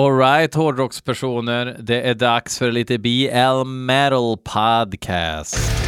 Alright 0.00 0.54
hårdrockspersoner, 0.54 1.76
det 1.78 2.02
är 2.02 2.14
dags 2.14 2.58
för 2.58 2.72
lite 2.72 2.98
BL 2.98 3.64
Metal 3.66 4.36
Podcast. 4.38 5.79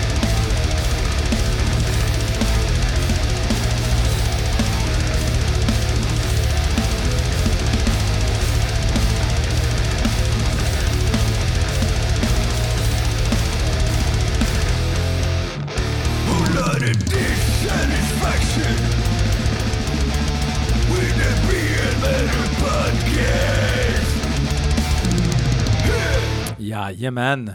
Jajamän, 27.03 27.53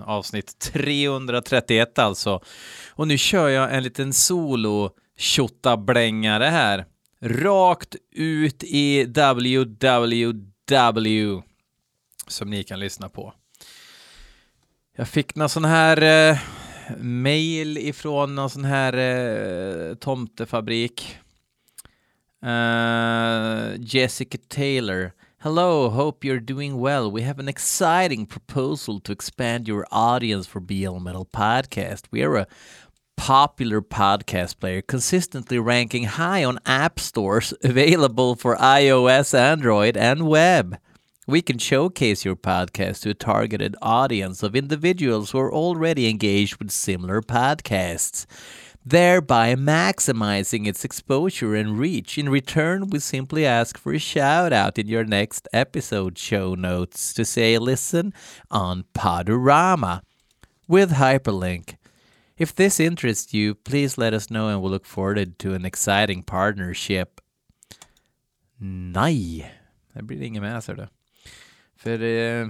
avsnitt 0.04 0.58
331 0.58 1.98
alltså. 1.98 2.40
Och 2.90 3.08
nu 3.08 3.18
kör 3.18 3.48
jag 3.48 3.74
en 3.74 3.82
liten 3.82 4.12
solo 4.12 4.90
blängare 5.76 6.44
här. 6.44 6.86
Rakt 7.20 7.96
ut 8.12 8.64
i 8.64 9.04
www 9.04 10.32
som 12.26 12.50
ni 12.50 12.64
kan 12.64 12.80
lyssna 12.80 13.08
på. 13.08 13.34
Jag 14.96 15.08
fick 15.08 15.34
någon 15.34 15.48
sån 15.48 15.64
här 15.64 16.02
eh, 16.30 16.38
mail 16.98 17.78
ifrån 17.78 18.34
någon 18.34 18.50
sån 18.50 18.64
här 18.64 18.92
eh, 18.92 19.94
tomtefabrik. 19.94 21.18
Uh, 22.46 23.74
Jessica 23.78 24.38
Taylor 24.48 25.12
Hello, 25.44 25.90
hope 25.90 26.24
you're 26.24 26.40
doing 26.40 26.78
well. 26.78 27.10
We 27.10 27.20
have 27.20 27.38
an 27.38 27.50
exciting 27.50 28.24
proposal 28.24 28.98
to 29.00 29.12
expand 29.12 29.68
your 29.68 29.86
audience 29.92 30.46
for 30.46 30.58
BL 30.58 31.00
Metal 31.00 31.26
Podcast. 31.26 32.06
We 32.10 32.22
are 32.22 32.36
a 32.36 32.46
popular 33.18 33.82
podcast 33.82 34.58
player, 34.58 34.80
consistently 34.80 35.58
ranking 35.58 36.04
high 36.04 36.44
on 36.44 36.60
app 36.64 36.98
stores 36.98 37.52
available 37.62 38.36
for 38.36 38.56
iOS, 38.56 39.38
Android, 39.38 39.98
and 39.98 40.26
web. 40.26 40.78
We 41.26 41.42
can 41.42 41.58
showcase 41.58 42.24
your 42.24 42.36
podcast 42.36 43.02
to 43.02 43.10
a 43.10 43.14
targeted 43.14 43.76
audience 43.82 44.42
of 44.42 44.56
individuals 44.56 45.32
who 45.32 45.40
are 45.40 45.52
already 45.52 46.08
engaged 46.08 46.56
with 46.56 46.70
similar 46.70 47.20
podcasts 47.20 48.24
thereby 48.84 49.54
maximizing 49.54 50.66
its 50.66 50.84
exposure 50.84 51.54
and 51.54 51.78
reach. 51.78 52.18
In 52.18 52.28
return, 52.28 52.90
we 52.90 52.98
simply 52.98 53.46
ask 53.46 53.78
for 53.78 53.92
a 53.92 53.98
shout 53.98 54.52
out 54.52 54.78
in 54.78 54.86
your 54.86 55.04
next 55.04 55.48
episode 55.52 56.18
show 56.18 56.54
notes 56.54 57.14
to 57.14 57.24
say 57.24 57.58
listen 57.58 58.12
on 58.50 58.84
Podorama 58.94 60.02
with 60.68 60.92
hyperlink. 60.92 61.76
If 62.36 62.54
this 62.54 62.80
interests 62.80 63.32
you, 63.32 63.54
please 63.54 63.96
let 63.96 64.12
us 64.12 64.28
know 64.28 64.48
and 64.48 64.60
we'll 64.60 64.70
look 64.70 64.86
forward 64.86 65.38
to 65.38 65.54
an 65.54 65.64
exciting 65.64 66.22
partnership. 66.22 67.20
Nej, 68.60 69.50
det 69.94 70.02
blir 70.02 70.22
inget 70.22 70.42
med 70.42 70.62
du. 70.66 70.86
För 71.76 72.02
eh, 72.02 72.48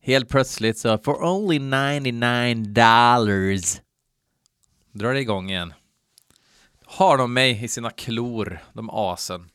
helt 0.00 0.28
plötsligt 0.28 0.78
så, 0.78 0.98
for 0.98 1.24
only 1.24 1.58
99 1.58 2.64
dollars 2.74 3.80
drar 4.98 5.14
det 5.14 5.20
igång 5.20 5.50
igen. 5.50 5.74
Har 6.84 7.18
de 7.18 7.32
mig 7.32 7.64
i 7.64 7.68
sina 7.68 7.90
klor, 7.90 8.58
de 8.72 8.90
asen. 8.92 9.50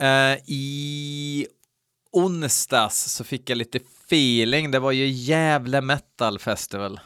Uh, 0.00 0.38
I 0.46 1.46
onsdags 2.12 3.12
så 3.12 3.24
fick 3.24 3.50
jag 3.50 3.58
lite 3.58 3.78
feeling. 3.78 4.70
Det 4.70 4.78
var 4.78 4.92
ju 4.92 5.06
Gävle 5.06 5.80
Metal 5.80 6.38
Festival 6.38 7.00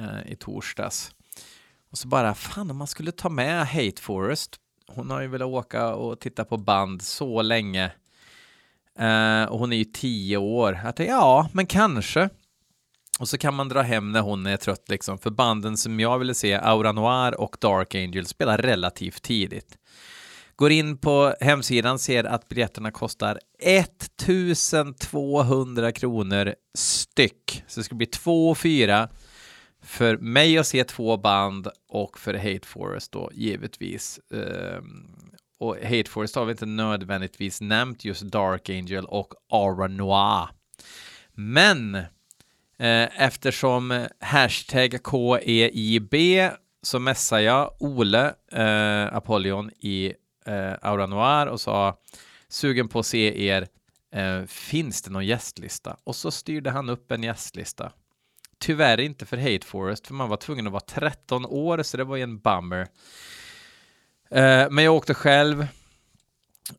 uh, 0.00 0.32
i 0.32 0.36
torsdags. 0.36 1.10
Och 1.90 1.98
så 1.98 2.08
bara, 2.08 2.34
fan 2.34 2.70
om 2.70 2.76
man 2.76 2.86
skulle 2.86 3.12
ta 3.12 3.28
med 3.28 3.66
Hate 3.66 4.02
Forest. 4.02 4.56
Hon 4.86 5.10
har 5.10 5.20
ju 5.20 5.28
velat 5.28 5.48
åka 5.48 5.94
och 5.94 6.20
titta 6.20 6.44
på 6.44 6.56
band 6.56 7.02
så 7.02 7.42
länge. 7.42 7.92
Uh, 9.00 9.44
och 9.44 9.58
hon 9.58 9.72
är 9.72 9.76
ju 9.76 9.84
tio 9.84 10.36
år. 10.36 10.80
Jag 10.84 10.96
tänkte, 10.96 11.12
ja, 11.12 11.48
men 11.52 11.66
kanske. 11.66 12.28
Och 13.18 13.28
så 13.28 13.38
kan 13.38 13.54
man 13.54 13.68
dra 13.68 13.82
hem 13.82 14.12
när 14.12 14.20
hon 14.20 14.46
är 14.46 14.56
trött 14.56 14.88
liksom, 14.88 15.18
för 15.18 15.30
banden 15.30 15.76
som 15.76 16.00
jag 16.00 16.18
ville 16.18 16.34
se, 16.34 16.54
Aura 16.54 16.92
Noir 16.92 17.40
och 17.40 17.56
Dark 17.60 17.94
Angel, 17.94 18.26
spelar 18.26 18.58
relativt 18.58 19.22
tidigt. 19.22 19.78
Går 20.56 20.70
in 20.70 20.98
på 20.98 21.34
hemsidan, 21.40 21.98
ser 21.98 22.24
att 22.24 22.48
biljetterna 22.48 22.90
kostar 22.90 23.38
1200 23.58 25.92
kronor 25.92 26.54
styck. 26.74 27.64
Så 27.66 27.80
det 27.80 27.84
ska 27.84 27.94
bli 27.94 28.06
två 28.06 28.50
och 28.50 28.58
fyra 28.58 29.08
för 29.82 30.16
mig 30.16 30.58
att 30.58 30.66
se 30.66 30.84
två 30.84 31.16
band 31.16 31.68
och 31.88 32.18
för 32.18 32.34
Hate 32.34 32.66
Forest 32.66 33.12
då 33.12 33.30
givetvis. 33.34 34.20
Ehm, 34.34 35.06
och 35.58 35.76
Hate 35.76 36.10
Forest 36.10 36.34
har 36.34 36.44
vi 36.44 36.50
inte 36.50 36.66
nödvändigtvis 36.66 37.60
nämnt 37.60 38.04
just 38.04 38.22
Dark 38.22 38.70
Angel 38.70 39.04
och 39.04 39.34
Aura 39.52 39.86
Noir. 39.86 40.48
Men 41.32 42.02
Eh, 42.78 43.22
eftersom 43.22 44.06
hashtag 44.20 44.98
KEIB 45.10 46.14
så 46.82 46.98
messade 46.98 47.42
jag 47.42 47.72
Ole 47.78 48.34
eh, 48.52 49.16
Apollon 49.16 49.70
i 49.70 50.12
eh, 50.46 50.72
Aura 50.82 51.06
Noir 51.06 51.46
och 51.46 51.60
sa 51.60 51.98
sugen 52.48 52.88
på 52.88 52.98
att 52.98 53.06
se 53.06 53.46
er. 53.46 53.66
Eh, 54.14 54.44
finns 54.46 55.02
det 55.02 55.10
någon 55.10 55.26
gästlista? 55.26 55.96
Och 56.04 56.16
så 56.16 56.30
styrde 56.30 56.70
han 56.70 56.88
upp 56.88 57.12
en 57.12 57.22
gästlista. 57.22 57.92
Tyvärr 58.58 59.00
inte 59.00 59.26
för 59.26 59.36
Hate 59.36 59.66
Forest, 59.66 60.06
för 60.06 60.14
man 60.14 60.28
var 60.28 60.36
tvungen 60.36 60.66
att 60.66 60.72
vara 60.72 60.80
13 60.80 61.46
år, 61.46 61.82
så 61.82 61.96
det 61.96 62.04
var 62.04 62.16
ju 62.16 62.22
en 62.22 62.38
bummer. 62.38 62.86
Eh, 64.30 64.70
men 64.70 64.84
jag 64.84 64.94
åkte 64.94 65.14
själv, 65.14 65.66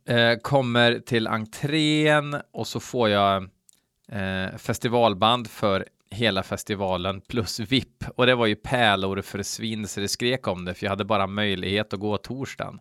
eh, 0.05 0.39
kommer 0.41 0.99
till 0.99 1.27
entrén 1.27 2.41
och 2.53 2.67
så 2.67 2.79
får 2.79 3.09
jag 3.09 3.49
eh, 4.07 4.57
festivalband 4.57 5.47
för 5.47 5.87
hela 6.09 6.43
festivalen 6.43 7.21
plus 7.21 7.59
VIP 7.59 8.03
och 8.15 8.25
det 8.25 8.35
var 8.35 8.45
ju 8.45 8.55
pärlor 8.55 9.21
för 9.21 9.43
svin 9.43 9.87
så 9.87 9.99
det 9.99 10.07
skrek 10.07 10.47
om 10.47 10.65
det 10.65 10.73
för 10.73 10.85
jag 10.85 10.91
hade 10.91 11.05
bara 11.05 11.27
möjlighet 11.27 11.93
att 11.93 11.99
gå 11.99 12.17
torsdagen. 12.17 12.79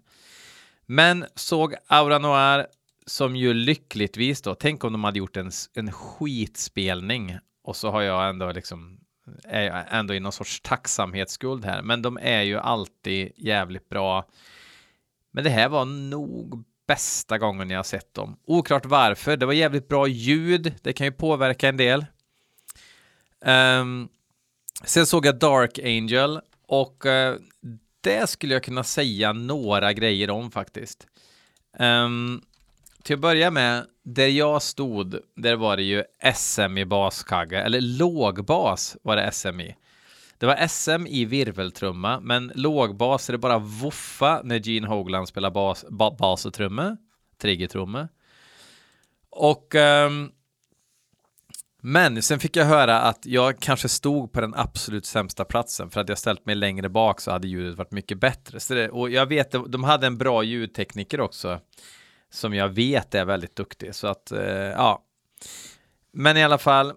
Men 0.86 1.24
såg 1.34 1.74
Aura 1.86 2.18
Noir 2.18 2.66
som 3.06 3.36
ju 3.36 3.54
lyckligtvis 3.54 4.42
då, 4.42 4.54
tänk 4.54 4.84
om 4.84 4.92
de 4.92 5.04
hade 5.04 5.18
gjort 5.18 5.36
en, 5.36 5.50
en 5.74 5.92
skitspelning 5.92 7.38
och 7.64 7.76
så 7.76 7.90
har 7.90 8.02
jag 8.02 8.28
ändå 8.28 8.52
liksom 8.52 9.00
är 9.44 9.62
jag 9.62 9.84
ändå 9.88 10.14
i 10.14 10.20
någon 10.20 10.32
sorts 10.32 10.60
tacksamhetsskuld 10.60 11.64
här, 11.64 11.82
men 11.82 12.02
de 12.02 12.18
är 12.22 12.42
ju 12.42 12.58
alltid 12.58 13.32
jävligt 13.36 13.88
bra. 13.88 14.28
Men 15.30 15.44
det 15.44 15.50
här 15.50 15.68
var 15.68 15.84
nog 15.84 16.64
bästa 16.86 17.38
gången 17.38 17.70
jag 17.70 17.78
har 17.78 17.84
sett 17.84 18.14
dem. 18.14 18.36
Oklart 18.44 18.86
varför. 18.86 19.36
Det 19.36 19.46
var 19.46 19.52
jävligt 19.52 19.88
bra 19.88 20.06
ljud. 20.06 20.74
Det 20.82 20.92
kan 20.92 21.06
ju 21.06 21.12
påverka 21.12 21.68
en 21.68 21.76
del. 21.76 22.06
Um, 23.44 24.08
sen 24.84 25.06
såg 25.06 25.26
jag 25.26 25.38
Dark 25.38 25.78
Angel 25.78 26.40
och 26.66 27.06
uh, 27.06 27.34
det 28.00 28.30
skulle 28.30 28.54
jag 28.54 28.62
kunna 28.62 28.84
säga 28.84 29.32
några 29.32 29.92
grejer 29.92 30.30
om 30.30 30.50
faktiskt. 30.50 31.06
Um, 31.78 32.42
till 33.02 33.14
att 33.14 33.20
börja 33.20 33.50
med, 33.50 33.86
där 34.02 34.28
jag 34.28 34.62
stod, 34.62 35.18
där 35.36 35.56
var 35.56 35.76
det 35.76 35.82
ju 35.82 36.04
SM 36.34 36.78
i 36.78 36.84
baskagge, 36.84 37.62
eller 37.62 37.80
lågbas 37.80 38.96
var 39.02 39.16
det 39.16 39.32
SM 39.32 39.60
i. 39.60 39.76
Det 40.44 40.48
var 40.48 40.66
SM 40.66 41.06
i 41.06 41.24
virveltrumma, 41.24 42.20
men 42.20 42.52
lågbas 42.54 43.28
är 43.28 43.32
det 43.32 43.38
bara 43.38 43.58
voffa 43.58 44.40
när 44.44 44.56
Gene 44.58 44.86
Hogland 44.86 45.28
spelar 45.28 45.50
bas, 45.50 45.84
ba, 45.88 46.10
bas 46.10 46.46
och 46.46 46.54
trumme, 46.54 46.96
triggertrumme. 47.38 48.08
Och 49.30 49.74
um, 49.74 50.32
men 51.80 52.22
sen 52.22 52.40
fick 52.40 52.56
jag 52.56 52.64
höra 52.64 53.00
att 53.00 53.26
jag 53.26 53.60
kanske 53.60 53.88
stod 53.88 54.32
på 54.32 54.40
den 54.40 54.54
absolut 54.54 55.06
sämsta 55.06 55.44
platsen 55.44 55.90
för 55.90 56.00
att 56.00 56.08
jag 56.08 56.18
ställt 56.18 56.46
mig 56.46 56.54
längre 56.54 56.88
bak 56.88 57.20
så 57.20 57.30
hade 57.30 57.48
ljudet 57.48 57.78
varit 57.78 57.92
mycket 57.92 58.20
bättre. 58.20 58.60
Så 58.60 58.74
det, 58.74 58.90
och 58.90 59.10
jag 59.10 59.26
vet, 59.26 59.54
de 59.68 59.84
hade 59.84 60.06
en 60.06 60.18
bra 60.18 60.42
ljudtekniker 60.42 61.20
också 61.20 61.60
som 62.30 62.54
jag 62.54 62.68
vet 62.68 63.14
är 63.14 63.24
väldigt 63.24 63.56
duktig. 63.56 63.94
Så 63.94 64.06
att, 64.06 64.32
eh, 64.32 64.44
ja. 64.54 65.04
Men 66.12 66.36
i 66.36 66.44
alla 66.44 66.58
fall, 66.58 66.92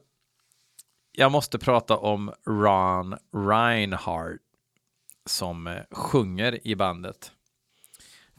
jag 1.20 1.32
måste 1.32 1.60
prata 1.60 1.98
om 1.98 2.34
Ron 2.48 3.16
Reinhardt 3.34 4.42
som 5.26 5.68
eh, 5.68 5.82
sjunger 5.92 6.68
i 6.68 6.76
bandet. 6.76 7.32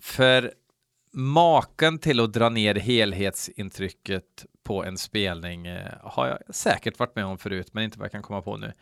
För 0.00 0.52
maken 1.12 1.98
till 1.98 2.20
att 2.20 2.32
dra 2.32 2.48
ner 2.48 2.74
helhetsintrycket 2.74 4.46
på 4.62 4.84
en 4.84 4.98
spelning 4.98 5.66
eh, 5.66 5.92
har 6.02 6.26
jag 6.26 6.54
säkert 6.54 6.98
varit 6.98 7.16
med 7.16 7.24
om 7.24 7.38
förut, 7.38 7.68
men 7.72 7.84
inte 7.84 7.98
vad 7.98 8.04
jag 8.04 8.12
kan 8.12 8.22
komma 8.22 8.42
på 8.42 8.56
nu. 8.56 8.72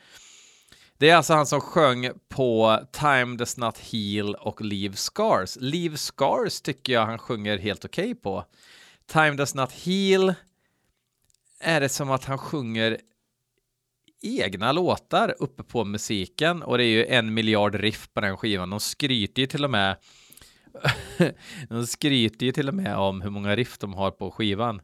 Det 0.99 1.11
är 1.11 1.17
alltså 1.17 1.35
han 1.35 1.47
som 1.47 1.61
sjöng 1.61 2.11
på 2.29 2.81
Time 2.93 3.37
Does 3.37 3.57
Not 3.57 3.79
Heal 3.79 4.35
och 4.35 4.61
Leave 4.61 4.97
Scars. 4.97 5.57
Leave 5.61 5.97
Scars 5.97 6.61
tycker 6.61 6.93
jag 6.93 7.07
han 7.07 7.19
sjunger 7.19 7.59
helt 7.59 7.85
okej 7.85 8.11
okay 8.11 8.15
på. 8.15 8.45
Time 9.07 9.31
Does 9.31 9.55
Not 9.55 9.73
Heal 9.73 10.35
är 11.61 11.81
det 11.81 11.89
som 11.89 12.11
att 12.11 12.25
han 12.25 12.39
sjunger 12.39 13.01
egna 14.23 14.73
låtar 14.73 15.35
uppe 15.39 15.63
på 15.63 15.85
musiken 15.85 16.63
och 16.63 16.79
det 16.79 16.85
är 16.85 16.89
ju 16.89 17.07
en 17.07 17.35
miljard 17.35 17.75
riff 17.75 18.09
på 18.13 18.21
den 18.21 18.37
skivan. 18.37 18.71
De 18.71 18.81
skryter 18.81 19.43
ju 19.43 19.47
till 19.47 19.65
och 19.65 19.71
med 19.71 19.97
de 21.69 21.87
skryter 21.87 22.47
ju 22.47 22.53
till 22.53 22.69
och 22.69 22.75
med 22.75 22.97
om 22.97 23.21
hur 23.21 23.31
många 23.31 23.57
riff 23.57 23.79
de 23.79 23.95
har 23.95 24.11
på 24.11 24.31
skivan. 24.31 24.81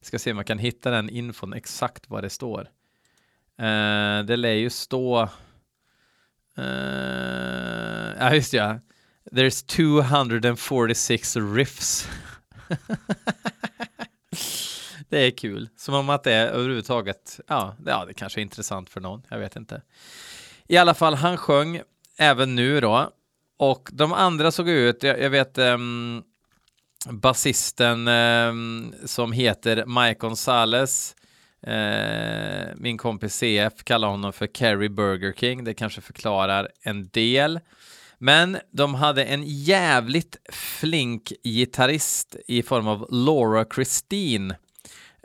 Ska 0.00 0.18
se 0.18 0.30
om 0.30 0.36
jag 0.36 0.46
kan 0.46 0.58
hitta 0.58 0.90
den 0.90 1.10
infon 1.10 1.52
exakt 1.52 2.10
vad 2.10 2.24
det 2.24 2.30
står. 2.30 2.60
Uh, 3.60 4.24
det 4.24 4.36
lär 4.36 4.52
ju 4.52 4.70
stå. 4.70 5.22
Uh, 6.58 6.64
ja, 8.18 8.34
just 8.34 8.52
ja. 8.52 8.80
There's 9.32 9.66
246 9.66 11.36
riffs. 11.36 12.08
det 15.08 15.18
är 15.18 15.30
kul. 15.30 15.68
Som 15.76 15.94
om 15.94 16.10
att 16.10 16.24
det 16.24 16.32
är 16.32 16.46
överhuvudtaget, 16.46 17.40
ja, 17.46 17.76
det, 17.78 17.90
ja, 17.90 18.04
det 18.04 18.14
kanske 18.14 18.40
är 18.40 18.42
intressant 18.42 18.90
för 18.90 19.00
någon. 19.00 19.22
Jag 19.28 19.38
vet 19.38 19.56
inte. 19.56 19.82
I 20.68 20.76
alla 20.76 20.94
fall, 20.94 21.14
han 21.14 21.36
sjöng 21.36 21.80
även 22.18 22.54
nu 22.54 22.80
då. 22.80 23.10
Och 23.58 23.88
de 23.92 24.12
andra 24.12 24.50
såg 24.50 24.68
ut, 24.68 25.02
jag, 25.02 25.20
jag 25.20 25.30
vet, 25.30 25.58
um, 25.58 26.22
basisten 27.10 28.08
um, 28.08 28.94
som 29.04 29.32
heter 29.32 29.84
Mike 29.86 30.18
Gonzales. 30.18 31.14
Uh, 31.66 31.74
eh, 31.74 32.68
min 32.76 32.98
kompis 32.98 33.34
CF 33.38 33.84
kallar 33.84 34.08
honom 34.08 34.32
för 34.32 34.46
Kerry 34.46 34.88
Burger 34.88 35.32
King. 35.32 35.64
Det 35.64 35.74
kanske 35.74 36.00
förklarar 36.00 36.68
en 36.82 37.08
del. 37.08 37.60
Men 38.18 38.58
de 38.70 38.94
hade 38.94 39.24
en 39.24 39.42
jävligt 39.46 40.36
flink 40.52 41.32
gitarrist 41.44 42.36
i 42.46 42.62
form 42.62 42.88
av 42.88 43.06
Laura 43.10 43.66
Christine 43.74 44.56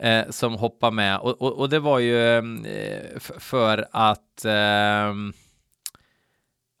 eh, 0.04 0.30
som 0.30 0.54
hoppar 0.54 0.90
med 0.90 1.18
och, 1.18 1.42
och, 1.42 1.58
och, 1.58 1.68
det 1.68 1.78
var 1.78 1.98
ju 1.98 2.36
eh, 2.66 3.18
för 3.18 3.88
att 3.90 4.44
eh, 4.44 5.14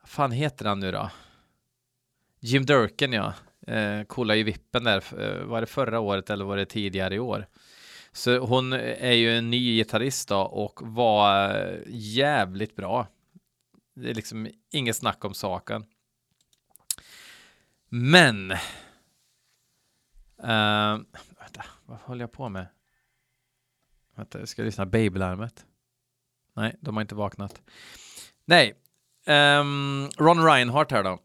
vad 0.00 0.08
fan 0.08 0.32
heter 0.32 0.64
han 0.64 0.80
nu 0.80 0.92
då? 0.92 1.10
Jim 2.40 2.66
Durkin 2.66 3.12
ja, 3.12 3.34
eh, 3.66 4.02
kollade 4.02 4.38
ju 4.38 4.44
vippen 4.44 4.84
där, 4.84 5.04
eh, 5.20 5.44
var 5.44 5.60
det 5.60 5.66
förra 5.66 6.00
året 6.00 6.30
eller 6.30 6.44
var 6.44 6.56
det 6.56 6.66
tidigare 6.66 7.14
i 7.14 7.18
år? 7.18 7.46
Så 8.12 8.38
hon 8.38 8.72
är 8.72 9.12
ju 9.12 9.38
en 9.38 9.50
ny 9.50 9.76
gitarrist 9.76 10.28
då 10.28 10.40
och 10.40 10.80
var 10.82 11.54
eh, 11.56 11.78
jävligt 11.88 12.76
bra. 12.76 13.06
Det 13.94 14.10
är 14.10 14.14
liksom 14.14 14.48
inget 14.72 14.96
snack 14.96 15.24
om 15.24 15.34
saken. 15.34 15.84
Men. 17.88 18.52
Uh, 20.42 21.00
vänta, 21.38 21.64
vad 21.86 21.98
håller 21.98 22.20
jag 22.20 22.32
på 22.32 22.48
med? 22.48 22.66
Vänta, 24.14 24.38
eh, 24.38 24.42
jag 24.42 24.48
ska 24.48 24.62
lyssna. 24.62 24.86
Babylarmet. 24.86 25.64
Nej, 26.56 26.76
de 26.80 26.96
har 26.96 27.00
inte 27.00 27.14
vaknat. 27.14 27.60
Nej, 28.44 28.74
um, 29.26 30.10
Ron 30.18 30.44
Reinhardt 30.44 30.90
här 30.90 31.02
då. 31.02 31.18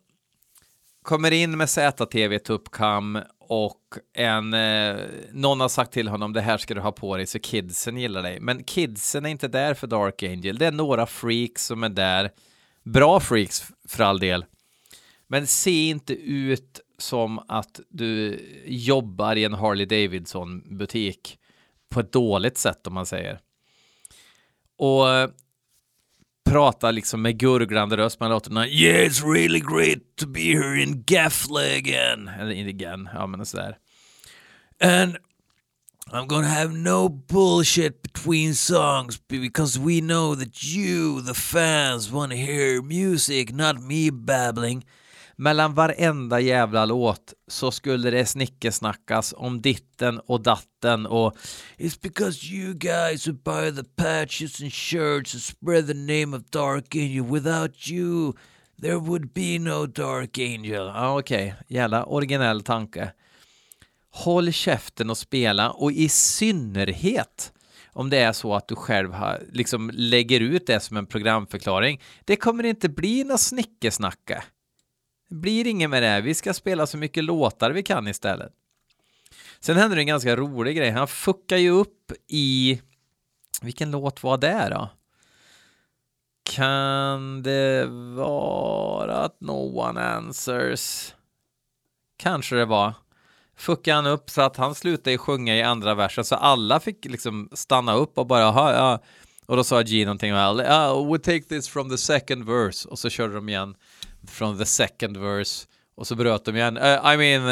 Kommer 1.02 1.32
in 1.32 1.58
med 1.58 1.70
ZTV 1.70 2.40
Tuppkam 2.40 3.20
och 3.40 3.98
en, 4.14 4.54
eh, 4.54 4.98
någon 5.32 5.60
har 5.60 5.70
sagt 5.70 5.92
till 5.92 6.08
honom 6.08 6.34
det 6.34 6.42
här 6.42 6.58
ska 6.58 6.74
du 6.74 6.82
ha 6.82 6.92
på 6.92 7.18
dig 7.18 7.28
så 7.28 7.40
kidsen 7.40 7.98
gillar 7.98 8.24
dig. 8.24 8.40
Men 8.40 8.64
kidsen 8.64 9.26
är 9.26 9.30
inte 9.30 9.48
där 9.48 9.74
för 9.74 9.88
Dark 9.88 10.24
Angel. 10.24 10.58
Det 10.58 10.66
är 10.66 10.72
några 10.72 11.06
freaks 11.06 11.66
som 11.66 11.84
är 11.84 11.90
där. 11.90 12.32
Bra 12.84 13.20
freaks 13.20 13.64
för 13.88 14.04
all 14.04 14.20
del. 14.20 14.46
Men 15.28 15.48
se 15.48 15.90
inte 15.90 16.14
ut 16.14 16.80
som 16.98 17.40
att 17.48 17.80
du 17.90 18.40
jobbar 18.66 19.36
i 19.36 19.44
en 19.44 19.54
Harley 19.54 19.86
Davidson 19.86 20.78
butik 20.78 21.39
på 21.90 22.00
ett 22.00 22.12
dåligt 22.12 22.58
sätt 22.58 22.88
om 22.88 22.94
man 22.94 23.06
säger. 23.06 23.40
Och 24.78 25.10
eh, 25.10 25.30
prata 26.50 26.92
liksom 26.92 27.22
med 27.22 27.38
gurglande 27.38 27.98
röst. 27.98 28.20
Man 28.20 28.30
låter 28.30 28.50
den 28.50 28.58
Yeah 28.58 29.08
it's 29.08 29.34
really 29.34 29.60
great 29.60 30.00
to 30.16 30.28
be 30.28 30.40
here 30.40 30.82
in 30.82 31.04
Gaffle 31.04 31.78
again. 31.78 32.28
Eller 32.40 32.52
in 32.52 32.68
again, 32.68 33.10
ja 33.14 33.28
men 33.28 33.46
sådär. 33.46 33.78
And 34.82 35.18
I'm 36.12 36.28
gonna 36.28 36.48
have 36.48 36.74
no 36.74 37.10
bullshit 37.10 38.02
between 38.02 38.56
songs 38.56 39.20
because 39.28 39.80
we 39.80 40.02
know 40.02 40.36
that 40.36 40.64
you, 40.64 41.22
the 41.22 41.34
fans, 41.34 42.12
wanna 42.12 42.36
hear 42.36 42.82
music, 42.82 43.54
not 43.54 43.82
me 43.82 44.10
babbling 44.10 44.86
mellan 45.40 45.74
varenda 45.74 46.40
jävla 46.40 46.86
låt 46.86 47.34
så 47.48 47.72
skulle 47.72 48.10
det 48.10 48.26
snickesnackas 48.26 49.34
om 49.38 49.62
ditten 49.62 50.20
och 50.20 50.42
datten 50.42 51.06
och 51.06 51.36
It's 51.78 52.02
because 52.02 52.46
you 52.46 52.74
guys 52.74 53.28
who 53.28 53.34
buy 53.34 53.72
the 53.76 53.84
patches 53.84 54.62
and 54.62 54.74
shirts 54.74 55.34
and 55.34 55.42
spread 55.42 55.88
the 55.88 55.94
name 55.94 56.38
of 56.38 56.44
Dark 56.50 56.96
Angel 56.96 57.26
without 57.26 57.90
you 57.90 58.34
there 58.82 58.96
would 58.96 59.34
be 59.34 59.60
no 59.60 59.86
Dark 59.86 60.38
Angel. 60.38 60.86
Ja, 60.86 61.20
okej, 61.20 61.48
okay. 61.48 61.78
jävla 61.78 62.06
originell 62.06 62.62
tanke. 62.62 63.12
Håll 64.12 64.52
käften 64.52 65.10
och 65.10 65.18
spela 65.18 65.72
och 65.72 65.92
i 65.92 66.10
synnerhet 66.10 67.54
om 67.94 68.10
det 68.10 68.18
är 68.18 68.34
så 68.34 68.56
att 68.56 68.68
du 68.68 68.76
själv 68.76 69.14
har, 69.14 69.44
liksom 69.52 69.92
lägger 69.94 70.40
ut 70.40 70.68
det 70.68 70.80
som 70.80 70.98
en 70.98 71.06
programförklaring. 71.06 72.02
Det 72.26 72.36
kommer 72.36 72.64
inte 72.64 72.90
bli 72.90 73.24
något 73.24 73.42
snickesnacka. 73.42 74.44
Blir 75.30 75.68
inget 75.68 75.90
med 75.90 76.04
det. 76.04 76.22
Vi 76.22 76.34
ska 76.34 76.54
spela 76.54 76.88
så 76.88 76.98
mycket 76.98 77.24
låtar 77.24 77.72
vi 77.72 77.84
kan 77.84 78.08
istället. 78.08 78.52
Sen 79.60 79.78
händer 79.78 79.96
det 79.96 80.02
en 80.02 80.08
ganska 80.08 80.36
rolig 80.36 80.78
grej. 80.78 80.90
Han 80.90 81.08
fuckar 81.08 81.58
ju 81.58 81.70
upp 81.70 82.12
i... 82.28 82.82
Vilken 83.62 83.92
låt 83.92 84.24
var 84.24 84.38
det 84.38 84.70
då? 84.70 84.90
Kan 86.44 87.44
det 87.44 87.86
vara 88.16 89.18
att 89.18 89.42
No 89.42 89.80
One 89.80 90.02
Answers? 90.02 91.14
Kanske 92.18 92.56
det 92.56 92.66
var. 92.66 92.94
Fuckade 93.58 93.96
han 93.96 94.06
upp 94.06 94.30
så 94.30 94.42
att 94.42 94.58
han 94.58 94.76
slutade 94.76 95.18
sjunga 95.18 95.56
i 95.56 95.64
andra 95.64 95.96
versen 95.96 96.24
så 96.24 96.36
alla 96.36 96.80
fick 96.80 97.06
liksom 97.06 97.50
stanna 97.52 97.94
upp 97.94 98.18
och 98.18 98.28
bara 98.28 98.42
ja. 98.42 99.00
Och 99.46 99.56
då 99.56 99.64
sa 99.64 99.82
G 99.82 100.06
någonting 100.06 100.34
well, 100.34 100.60
uh, 100.60 100.94
oh, 100.94 101.12
we 101.14 101.20
take 101.20 101.42
this 101.42 101.70
from 101.70 101.90
the 101.90 101.98
second 101.98 102.46
verse 102.46 102.90
och 102.90 103.00
så 103.00 103.10
körde 103.10 103.34
de 103.34 103.50
igen 103.50 103.76
från 104.28 104.58
the 104.58 104.66
second 104.66 105.18
verse 105.18 105.68
och 105.96 106.08
så 106.08 106.16
bröt 106.16 106.46
de 106.46 106.56
igen. 106.56 106.78
Uh, 106.78 107.14
I 107.14 107.18
mean 107.18 107.44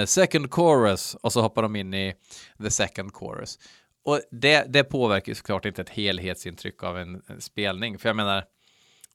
uh, 0.00 0.06
second 0.06 0.52
chorus 0.52 1.14
och 1.14 1.32
så 1.32 1.42
hoppar 1.42 1.62
de 1.62 1.76
in 1.76 1.94
i 1.94 2.14
the 2.62 2.70
second 2.70 3.14
chorus. 3.14 3.58
Och 4.04 4.20
det, 4.30 4.64
det 4.68 4.84
påverkar 4.84 5.30
ju 5.30 5.34
såklart 5.34 5.64
inte 5.64 5.82
ett 5.82 5.88
helhetsintryck 5.88 6.82
av 6.82 6.98
en, 6.98 7.22
en 7.26 7.40
spelning, 7.40 7.98
för 7.98 8.08
jag 8.08 8.16
menar 8.16 8.44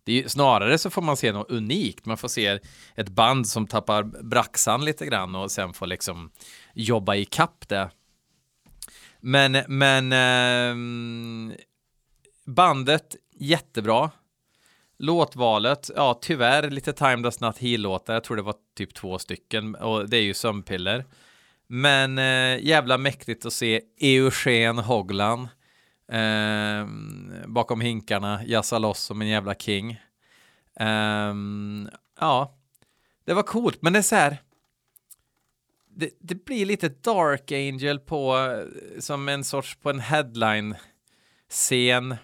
det 0.05 0.24
är 0.24 0.27
snarare 0.27 0.77
så 0.77 0.89
får 0.89 1.01
man 1.01 1.17
se 1.17 1.31
något 1.31 1.51
unikt. 1.51 2.05
Man 2.05 2.17
får 2.17 2.27
se 2.27 2.59
ett 2.95 3.09
band 3.09 3.47
som 3.47 3.67
tappar 3.67 4.03
braxan 4.03 4.85
lite 4.85 5.05
grann 5.05 5.35
och 5.35 5.51
sen 5.51 5.74
får 5.74 5.88
liksom 5.88 6.31
jobba 6.74 7.15
i 7.15 7.25
kapp 7.25 7.67
det. 7.67 7.89
Men, 9.19 9.57
men 9.67 10.12
eh, 10.12 11.55
bandet 12.45 13.15
jättebra. 13.35 14.12
Låtvalet, 14.97 15.91
ja 15.95 16.19
tyvärr 16.21 16.69
lite 16.69 16.93
Time 16.93 17.15
Does 17.15 17.39
Not 17.39 17.57
Heal-låtar. 17.57 18.13
Jag 18.13 18.23
tror 18.23 18.37
det 18.37 18.43
var 18.43 18.55
typ 18.77 18.93
två 18.93 19.19
stycken 19.19 19.75
och 19.75 20.09
det 20.09 20.17
är 20.17 20.21
ju 20.21 20.33
sömnpiller. 20.33 21.05
Men 21.67 22.17
eh, 22.17 22.65
jävla 22.65 22.97
mäktigt 22.97 23.45
att 23.45 23.53
se 23.53 23.81
Eugen 23.99 24.77
Hoglan 24.77 25.47
eh, 26.11 26.87
bakom 27.47 27.81
hinkarna 27.81 28.45
jassa 28.45 28.77
loss 28.77 28.99
som 28.99 29.21
en 29.21 29.27
jävla 29.27 29.55
king. 29.55 29.91
Eh, 30.79 31.33
ja, 32.19 32.57
det 33.25 33.33
var 33.33 33.43
coolt, 33.43 33.81
men 33.81 33.93
det 33.93 33.99
är 33.99 34.03
så 34.03 34.15
här. 34.15 34.37
Det, 35.97 36.09
det, 36.19 36.45
blir 36.45 36.65
lite 36.65 36.89
Dark 36.89 37.51
Angel 37.51 37.99
på 37.99 38.37
eh, 38.37 38.99
som 38.99 39.29
en 39.29 39.43
sorts 39.43 39.75
på 39.75 39.89
en 39.89 39.99
headline 39.99 40.75
scen 41.49 42.15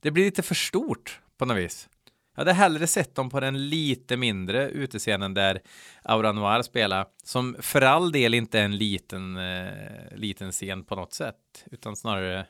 det 0.00 0.10
blir 0.10 0.24
lite 0.24 0.42
för 0.42 0.54
stort 0.54 1.20
på 1.38 1.44
något 1.44 1.56
vis. 1.56 1.88
Jag 2.34 2.40
hade 2.40 2.52
hellre 2.52 2.86
sett 2.86 3.14
dem 3.14 3.30
på 3.30 3.40
den 3.40 3.68
lite 3.68 4.16
mindre 4.16 4.68
utescenen 4.68 5.34
där 5.34 5.60
Aura 6.02 6.32
Noir 6.32 6.62
spelar, 6.62 7.06
som 7.24 7.56
för 7.60 7.80
all 7.80 8.12
del 8.12 8.34
inte 8.34 8.58
är 8.58 8.64
en 8.64 8.76
liten, 8.76 9.36
eh, 9.36 10.16
liten 10.16 10.52
scen 10.52 10.84
på 10.84 10.96
något 10.96 11.14
sätt, 11.14 11.64
utan 11.70 11.96
snarare 11.96 12.46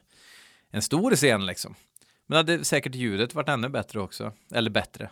en 0.71 0.83
stor 0.83 1.15
scen 1.15 1.47
liksom. 1.47 1.75
Men 2.27 2.37
hade 2.37 2.65
säkert 2.65 2.95
ljudet 2.95 3.35
varit 3.35 3.49
ännu 3.49 3.69
bättre 3.69 4.01
också, 4.01 4.33
eller 4.55 4.71
bättre. 4.71 5.11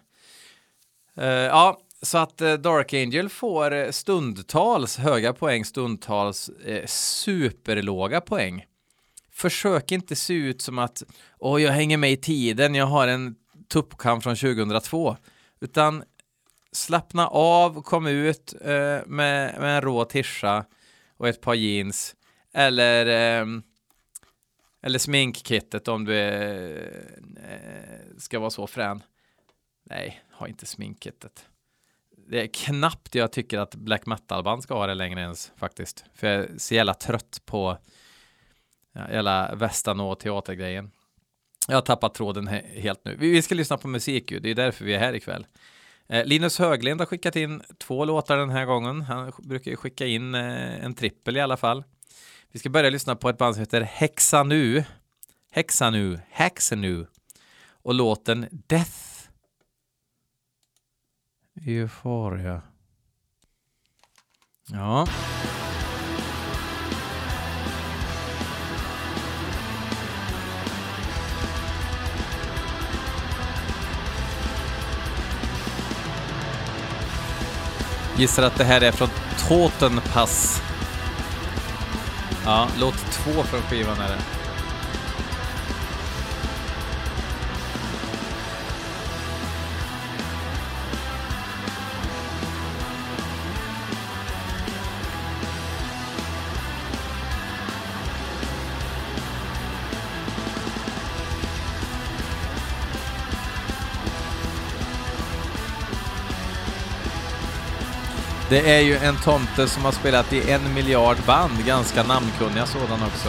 Eh, 1.16 1.26
ja, 1.26 1.80
så 2.02 2.18
att 2.18 2.40
eh, 2.40 2.54
Dark 2.54 2.92
Angel 2.92 3.28
får 3.28 3.92
stundtals 3.92 4.96
höga 4.96 5.32
poäng, 5.32 5.64
stundtals 5.64 6.48
eh, 6.48 6.86
superlåga 6.86 8.20
poäng 8.20 8.66
försök 9.38 9.92
inte 9.92 10.16
se 10.16 10.34
ut 10.34 10.62
som 10.62 10.78
att 10.78 11.02
åh, 11.38 11.62
jag 11.62 11.72
hänger 11.72 11.96
med 11.96 12.12
i 12.12 12.16
tiden, 12.16 12.74
jag 12.74 12.86
har 12.86 13.08
en 13.08 13.36
tuppkam 13.68 14.20
från 14.20 14.36
2002, 14.36 15.16
utan 15.60 16.04
slappna 16.72 17.28
av, 17.28 17.82
kom 17.82 18.06
ut 18.06 18.54
eh, 18.60 18.98
med, 19.06 19.60
med 19.60 19.76
en 19.76 19.80
rå 19.80 20.04
tischa 20.04 20.64
och 21.16 21.28
ett 21.28 21.40
par 21.40 21.54
jeans. 21.54 22.16
Eller, 22.52 23.06
eh, 23.06 23.46
eller 24.82 24.98
sminkkittet 24.98 25.88
om 25.88 26.04
du 26.04 26.14
är, 26.14 26.76
eh, 27.36 28.18
ska 28.18 28.38
vara 28.38 28.50
så 28.50 28.66
frän. 28.66 29.02
Nej, 29.84 30.22
ha 30.32 30.48
inte 30.48 30.66
sminkkittet. 30.66 31.46
Det 32.30 32.42
är 32.42 32.46
knappt 32.46 33.14
jag 33.14 33.32
tycker 33.32 33.58
att 33.58 33.74
black 33.74 34.06
metal-band 34.06 34.62
ska 34.62 34.74
ha 34.74 34.86
det 34.86 34.94
längre 34.94 35.20
ens 35.20 35.52
faktiskt. 35.56 36.04
För 36.14 36.26
jag 36.26 36.36
är 36.36 36.50
så 36.58 36.74
jävla 36.74 36.94
trött 36.94 37.42
på 37.46 37.78
hela 39.10 39.54
västan 39.54 40.00
och 40.00 40.18
teatergrejen. 40.18 40.90
Jag 41.68 41.76
har 41.76 41.82
tappat 41.82 42.14
tråden 42.14 42.46
he 42.46 42.80
helt 42.80 43.04
nu. 43.04 43.16
Vi, 43.18 43.30
vi 43.30 43.42
ska 43.42 43.54
lyssna 43.54 43.78
på 43.78 43.88
musik 43.88 44.30
ju, 44.30 44.40
det 44.40 44.50
är 44.50 44.54
därför 44.54 44.84
vi 44.84 44.94
är 44.94 44.98
här 44.98 45.12
ikväll. 45.12 45.46
Eh, 46.08 46.24
Linus 46.24 46.58
Höglind 46.58 47.00
har 47.00 47.06
skickat 47.06 47.36
in 47.36 47.62
två 47.78 48.04
låtar 48.04 48.36
den 48.36 48.50
här 48.50 48.64
gången. 48.64 49.02
Han 49.02 49.32
brukar 49.38 49.70
ju 49.70 49.76
skicka 49.76 50.06
in 50.06 50.34
eh, 50.34 50.84
en 50.84 50.94
trippel 50.94 51.36
i 51.36 51.40
alla 51.40 51.56
fall. 51.56 51.84
Vi 52.52 52.58
ska 52.58 52.70
börja 52.70 52.90
lyssna 52.90 53.16
på 53.16 53.28
ett 53.28 53.38
band 53.38 53.54
som 53.54 53.60
heter 53.60 53.80
Hexanu. 53.80 54.84
Hexanu, 55.50 56.20
Hexanu. 56.30 57.06
Och 57.82 57.94
låten 57.94 58.46
Death. 58.50 59.28
Euphoria. 61.66 62.62
Ja. 64.70 65.06
Gissar 78.18 78.42
att 78.42 78.56
det 78.56 78.64
här 78.64 78.80
är 78.80 78.92
från 78.92 79.08
Totenpass. 79.48 80.62
Ja, 82.44 82.68
låt 82.80 82.94
två 82.94 83.42
från 83.42 83.62
skivan 83.62 84.00
är 84.00 84.08
det. 84.08 84.37
Det 108.50 108.74
är 108.74 108.80
ju 108.80 108.96
en 108.96 109.16
tomte 109.16 109.68
som 109.68 109.84
har 109.84 109.92
spelat 109.92 110.32
i 110.32 110.50
en 110.50 110.74
miljard 110.74 111.16
band, 111.26 111.64
ganska 111.66 112.02
namnkunniga 112.02 112.66
sådana 112.66 113.06
också. 113.06 113.28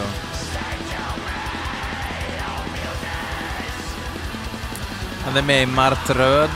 Han 5.24 5.36
är 5.36 5.42
med 5.42 5.62
i 5.62 5.66
Martröd. 5.66 6.50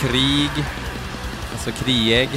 Krig. 0.00 0.50
Alltså 1.52 1.84
Krieg. 1.84 2.28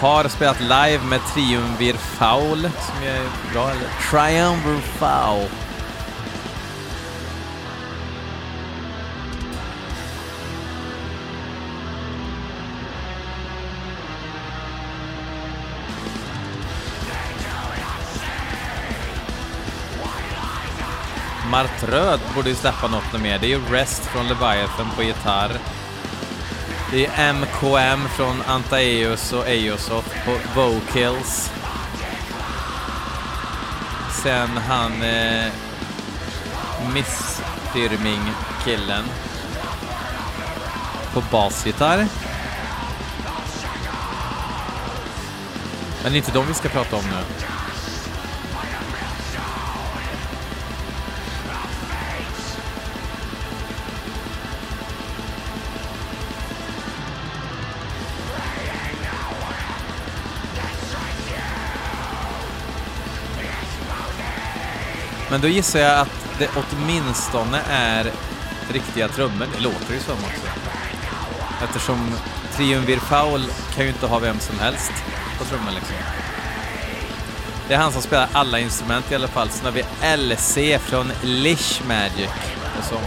Har 0.00 0.28
spelat 0.28 0.60
live 0.60 1.00
med 1.04 1.20
Triumvir 1.34 1.94
Foul, 1.94 2.60
som 2.60 3.02
är 3.02 3.52
bra, 3.52 3.70
eller 3.70 3.88
Triumvir 4.10 4.80
Foul. 4.80 5.65
Martröd 21.56 22.20
borde 22.34 22.48
ju 22.48 22.54
släppa 22.54 22.88
något 22.88 23.20
mer. 23.22 23.38
Det 23.38 23.46
är 23.46 23.48
ju 23.48 23.60
Rest 23.70 24.06
från 24.06 24.28
Leviathan 24.28 24.90
på 24.96 25.02
gitarr. 25.02 25.50
Det 26.90 27.06
är 27.06 27.32
MKM 27.32 28.08
från 28.08 28.42
Antaeus 28.46 29.32
och 29.32 29.48
Eosoth 29.48 30.08
på 30.24 30.38
vocals. 30.54 31.52
Sen 34.22 34.48
han 34.48 35.02
eh, 35.02 35.52
Missfirming-killen 36.94 39.04
på 41.12 41.22
basgitarr. 41.30 42.06
Men 46.02 46.12
det 46.12 46.16
är 46.16 46.16
inte 46.16 46.32
de 46.32 46.46
vi 46.46 46.54
ska 46.54 46.68
prata 46.68 46.96
om 46.96 47.04
nu. 47.04 47.46
Men 65.36 65.42
då 65.42 65.48
gissar 65.48 65.78
jag 65.78 66.00
att 66.00 66.38
det 66.38 66.48
åtminstone 66.54 67.60
är 67.70 68.12
riktiga 68.72 69.08
trummor. 69.08 69.46
Det 69.56 69.62
låter 69.62 69.94
ju 69.94 70.00
som 70.00 70.14
också. 70.14 70.46
Eftersom 71.64 72.14
Triumvir 72.52 72.98
Foul 72.98 73.44
kan 73.74 73.84
ju 73.84 73.90
inte 73.90 74.06
ha 74.06 74.18
vem 74.18 74.40
som 74.40 74.58
helst 74.58 74.92
på 75.38 75.44
trummor 75.44 75.70
liksom. 75.70 75.96
Det 77.68 77.74
är 77.74 77.78
han 77.78 77.92
som 77.92 78.02
spelar 78.02 78.28
alla 78.32 78.60
instrument 78.60 79.12
i 79.12 79.14
alla 79.14 79.28
fall. 79.28 79.48
Sen 79.50 79.64
har 79.64 79.72
vi 79.72 79.84
LC 80.16 80.82
från 80.82 81.12
Lish 81.22 81.82
Magic 81.88 82.30
och 82.78 82.84
så. 82.84 83.00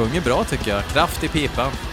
Sjunger 0.00 0.20
bra 0.20 0.44
tycker 0.44 0.70
jag. 0.70 0.84
Kraft 0.84 1.24
i 1.24 1.28
pipan. 1.28 1.89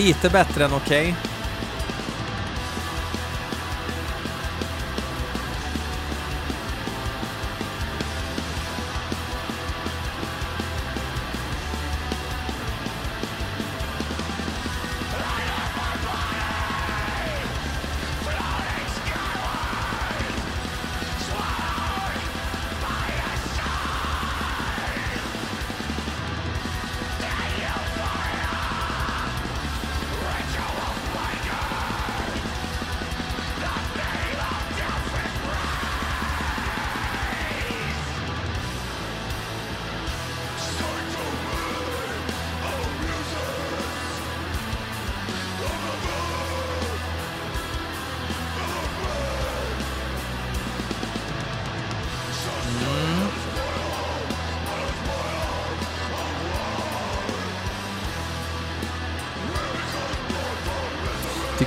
Lite 0.00 0.30
bättre 0.30 0.64
än 0.64 0.72
okej. 0.72 1.08
Okay. 1.18 1.29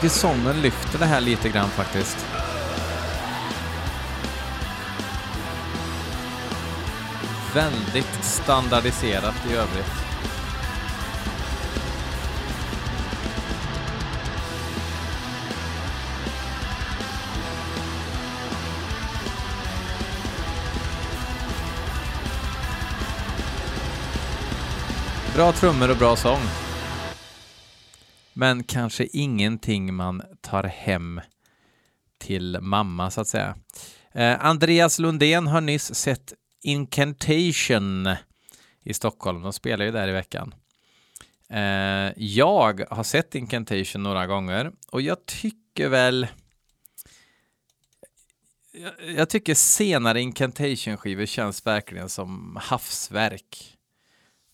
Tycker 0.03 0.15
sången 0.15 0.61
lyfter 0.61 0.99
det 0.99 1.05
här 1.05 1.21
lite 1.21 1.49
grann 1.49 1.69
faktiskt. 1.69 2.17
Väldigt 7.53 8.23
standardiserat 8.23 9.35
i 9.51 9.53
övrigt. 9.53 9.91
Bra 25.35 25.51
trummor 25.51 25.89
och 25.89 25.97
bra 25.97 26.15
sång. 26.15 26.39
Men 28.43 28.63
kanske 28.63 29.07
ingenting 29.11 29.93
man 29.93 30.21
tar 30.41 30.63
hem 30.63 31.21
till 32.17 32.57
mamma, 32.61 33.11
så 33.11 33.21
att 33.21 33.27
säga. 33.27 33.55
Eh, 34.11 34.45
Andreas 34.45 34.99
Lundén 34.99 35.47
har 35.47 35.61
nyss 35.61 35.95
sett 35.95 36.33
Incantation 36.61 38.15
i 38.83 38.93
Stockholm. 38.93 39.41
De 39.41 39.53
spelar 39.53 39.85
ju 39.85 39.91
där 39.91 40.07
i 40.07 40.11
veckan. 40.11 40.55
Eh, 41.49 42.11
jag 42.15 42.85
har 42.89 43.03
sett 43.03 43.35
Incantation 43.35 44.03
några 44.03 44.27
gånger 44.27 44.71
och 44.91 45.01
jag 45.01 45.25
tycker 45.25 45.89
väl 45.89 46.27
jag 49.17 49.29
tycker 49.29 49.55
senare 49.55 50.21
Incantation-skivor 50.21 51.25
känns 51.25 51.65
verkligen 51.65 52.09
som 52.09 52.57
havsverk. 52.61 53.77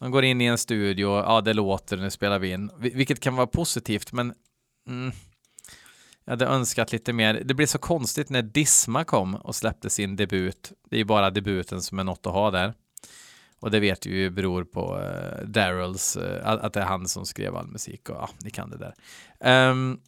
Man 0.01 0.11
går 0.11 0.23
in 0.23 0.41
i 0.41 0.45
en 0.45 0.57
studio, 0.57 1.17
ja 1.17 1.41
det 1.41 1.53
låter, 1.53 1.97
nu 1.97 2.09
spelar 2.09 2.39
vi 2.39 2.51
in, 2.51 2.71
vilket 2.77 3.19
kan 3.19 3.35
vara 3.35 3.47
positivt, 3.47 4.11
men 4.11 4.33
mm, 4.87 5.11
jag 6.25 6.31
hade 6.31 6.45
önskat 6.45 6.91
lite 6.91 7.13
mer. 7.13 7.41
Det 7.45 7.53
blev 7.53 7.65
så 7.65 7.77
konstigt 7.77 8.29
när 8.29 8.41
Disma 8.41 9.03
kom 9.03 9.35
och 9.35 9.55
släppte 9.55 9.89
sin 9.89 10.15
debut. 10.15 10.71
Det 10.89 10.95
är 10.95 10.97
ju 10.97 11.05
bara 11.05 11.29
debuten 11.29 11.81
som 11.81 11.99
är 11.99 12.03
något 12.03 12.25
att 12.25 12.33
ha 12.33 12.51
där. 12.51 12.73
Och 13.59 13.71
det 13.71 13.79
vet 13.79 14.05
ju 14.05 14.29
beror 14.29 14.63
på 14.63 14.97
uh, 14.97 15.47
Daryls, 15.47 16.17
uh, 16.17 16.47
att 16.47 16.73
det 16.73 16.79
är 16.79 16.85
han 16.85 17.07
som 17.07 17.25
skrev 17.25 17.55
all 17.55 17.67
musik 17.67 18.09
och 18.09 18.15
ja, 18.15 18.29
ni 18.43 18.49
kan 18.49 18.69
det 18.69 18.77
där. 18.77 19.69
Um, 19.69 19.99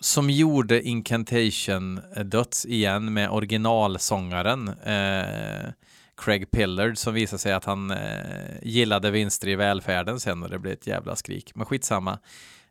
som 0.00 0.30
gjorde 0.30 0.82
Incantation 0.82 2.00
eh, 2.16 2.24
Döds 2.24 2.66
igen 2.66 3.12
med 3.12 3.30
originalsångaren. 3.30 4.68
Uh, 4.68 5.70
Craig 6.16 6.50
Pillard 6.50 6.98
som 6.98 7.14
visade 7.14 7.38
sig 7.38 7.52
att 7.52 7.64
han 7.64 7.90
eh, 7.90 8.58
gillade 8.62 9.10
vinster 9.10 9.48
i 9.48 9.54
välfärden 9.54 10.20
sen 10.20 10.42
och 10.42 10.50
det 10.50 10.58
blev 10.58 10.72
ett 10.72 10.86
jävla 10.86 11.16
skrik. 11.16 11.54
Men 11.54 11.66
skitsamma. 11.66 12.18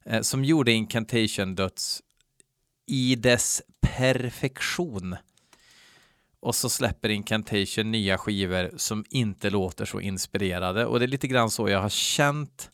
Eh, 0.05 0.21
som 0.21 0.45
gjorde 0.45 0.71
Incantation 0.71 1.55
Döds 1.55 2.01
i 2.87 3.15
dess 3.15 3.61
perfektion. 3.81 5.15
Och 6.39 6.55
så 6.55 6.69
släpper 6.69 7.09
Incantation 7.09 7.91
nya 7.91 8.17
skivor 8.17 8.71
som 8.77 9.05
inte 9.09 9.49
låter 9.49 9.85
så 9.85 9.99
inspirerade. 9.99 10.85
Och 10.85 10.99
det 10.99 11.05
är 11.05 11.07
lite 11.07 11.27
grann 11.27 11.49
så 11.49 11.69
jag 11.69 11.81
har 11.81 11.89
känt 11.89 12.69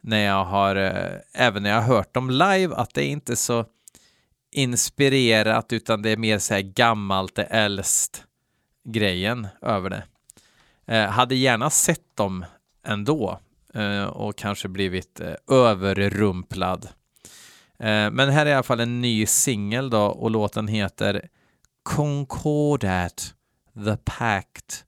när 0.00 0.24
jag 0.24 0.44
har, 0.44 0.76
eh, 0.76 1.20
även 1.32 1.62
när 1.62 1.70
jag 1.70 1.80
har 1.80 1.96
hört 1.96 2.14
dem 2.14 2.30
live, 2.30 2.74
att 2.74 2.94
det 2.94 3.04
är 3.04 3.08
inte 3.08 3.36
så 3.36 3.66
inspirerat 4.52 5.72
utan 5.72 6.02
det 6.02 6.10
är 6.10 6.16
mer 6.16 6.38
så 6.38 6.54
här 6.54 6.60
gammalt, 6.60 7.34
det 7.34 7.44
äldst 7.44 8.24
grejen 8.92 9.46
över 9.62 9.90
det. 9.90 10.02
Eh, 10.86 11.10
hade 11.10 11.34
gärna 11.34 11.70
sett 11.70 12.16
dem 12.16 12.44
ändå 12.84 13.40
eh, 13.74 14.04
och 14.04 14.36
kanske 14.36 14.68
blivit 14.68 15.20
eh, 15.20 15.34
överrumplad. 15.56 16.88
Eh, 17.78 18.10
men 18.10 18.28
här 18.28 18.46
är 18.46 18.50
i 18.50 18.54
alla 18.54 18.62
fall 18.62 18.80
en 18.80 19.00
ny 19.00 19.26
singel 19.26 19.90
då 19.90 20.02
och 20.02 20.30
låten 20.30 20.68
heter 20.68 21.28
Concordat, 21.82 23.34
The 23.84 23.96
Pact, 24.04 24.84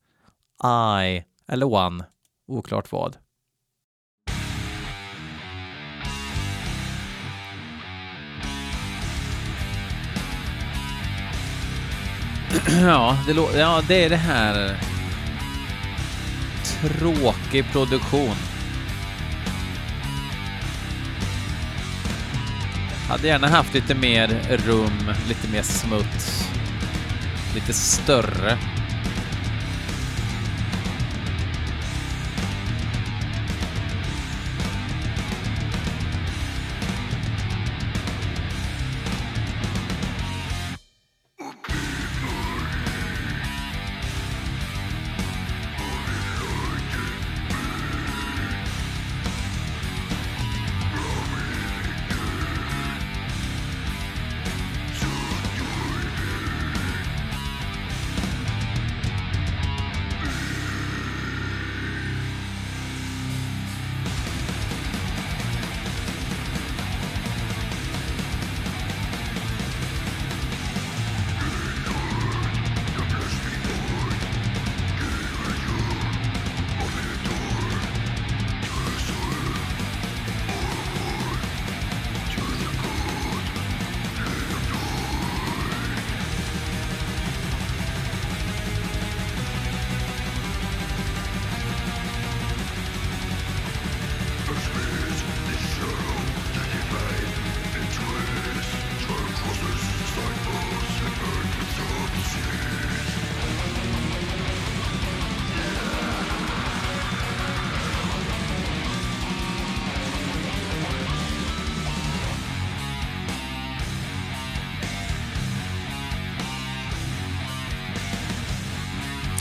I 0.64 1.24
eller 1.48 1.66
One, 1.66 2.04
oklart 2.48 2.92
vad. 2.92 3.16
ja, 12.82 13.18
det, 13.26 13.58
ja, 13.58 13.82
det 13.88 14.04
är 14.04 14.10
det 14.10 14.16
här. 14.16 14.76
Tråkig 16.64 17.72
produktion. 17.72 18.36
Hade 23.08 23.26
gärna 23.26 23.48
haft 23.48 23.74
lite 23.74 23.94
mer 23.94 24.28
rum, 24.66 25.12
lite 25.28 25.48
mer 25.48 25.62
smuts, 25.62 26.48
lite 27.54 27.72
större. 27.72 28.58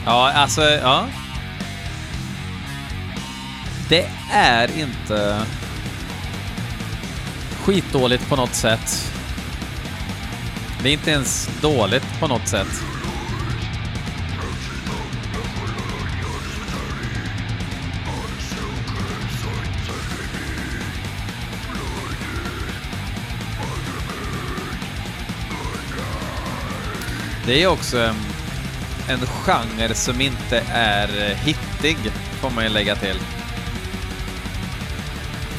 Ja, 0.10 0.32
alltså, 0.32 0.62
ja. 0.62 1.08
Det 3.90 4.10
är 4.32 4.80
inte 4.80 5.46
skitdåligt 7.64 8.30
på 8.30 8.36
något 8.36 8.54
sätt. 8.54 9.14
Det 10.84 10.90
är 10.90 10.94
inte 10.94 11.12
ens 11.12 11.50
dåligt 11.62 12.20
på 12.20 12.28
något 12.28 12.48
sätt. 12.48 12.84
Det 27.46 27.64
är 27.64 27.68
också 27.68 28.16
en 29.10 29.26
genre 29.26 29.94
som 29.94 30.22
inte 30.22 30.64
är 30.74 31.36
hittig, 31.36 31.98
får 32.42 32.50
man 32.50 32.64
ju 32.64 32.70
lägga 32.70 32.96
till. 32.96 33.20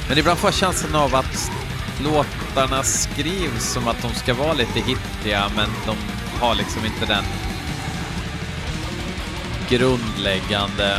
Men 0.08 0.18
ibland 0.18 0.38
får 0.38 0.48
jag 0.48 0.54
känslan 0.54 0.94
av 0.94 1.14
att 1.14 1.50
låtarna 2.04 2.82
skrivs 2.82 3.64
som 3.72 3.88
att 3.88 4.02
de 4.02 4.14
ska 4.14 4.34
vara 4.34 4.52
lite 4.52 4.80
hittiga, 4.80 5.50
men 5.56 5.68
de 5.86 5.96
har 6.40 6.54
liksom 6.54 6.84
inte 6.84 7.06
den 7.06 7.24
grundläggande 9.68 10.98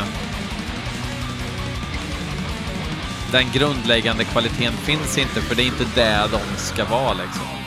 den 3.31 3.51
grundläggande 3.53 4.23
kvaliteten 4.23 4.73
finns 4.73 5.17
inte, 5.17 5.41
för 5.41 5.55
det 5.55 5.63
är 5.63 5.65
inte 5.65 5.85
det 5.95 6.27
de 6.31 6.57
ska 6.57 6.85
vara 6.85 7.13
liksom. 7.13 7.60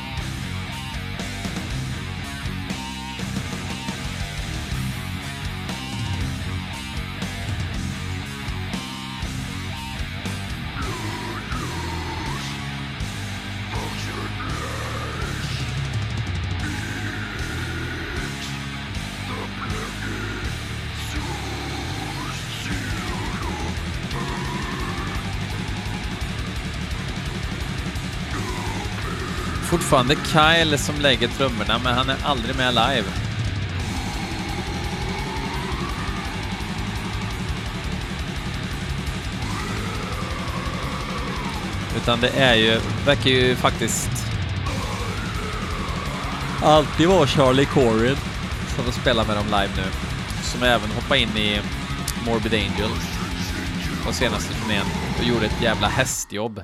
Fortfarande 29.74 30.16
Kyle 30.16 30.78
som 30.78 31.00
lägger 31.00 31.28
trummorna, 31.28 31.80
men 31.84 31.94
han 31.94 32.10
är 32.10 32.16
aldrig 32.24 32.56
med 32.56 32.74
live. 32.74 33.04
Utan 41.96 42.20
det 42.20 42.28
är 42.28 42.54
ju, 42.54 42.80
verkar 43.06 43.30
ju 43.30 43.56
faktiskt 43.56 44.10
alltid 46.62 47.08
vara 47.08 47.26
Charlie 47.26 47.64
Corin 47.64 48.16
som 48.74 48.84
får 48.84 48.92
spela 48.92 49.24
med 49.24 49.36
dem 49.36 49.46
live 49.46 49.70
nu. 49.76 49.90
Som 50.42 50.62
även 50.62 50.90
hoppade 50.90 51.20
in 51.20 51.36
i 51.36 51.60
Morbid 52.26 52.54
Angel 52.54 52.90
på 54.06 54.12
senaste 54.12 54.54
turnén 54.54 54.86
och 55.18 55.24
gjorde 55.24 55.46
ett 55.46 55.62
jävla 55.62 55.88
hästjobb. 55.88 56.62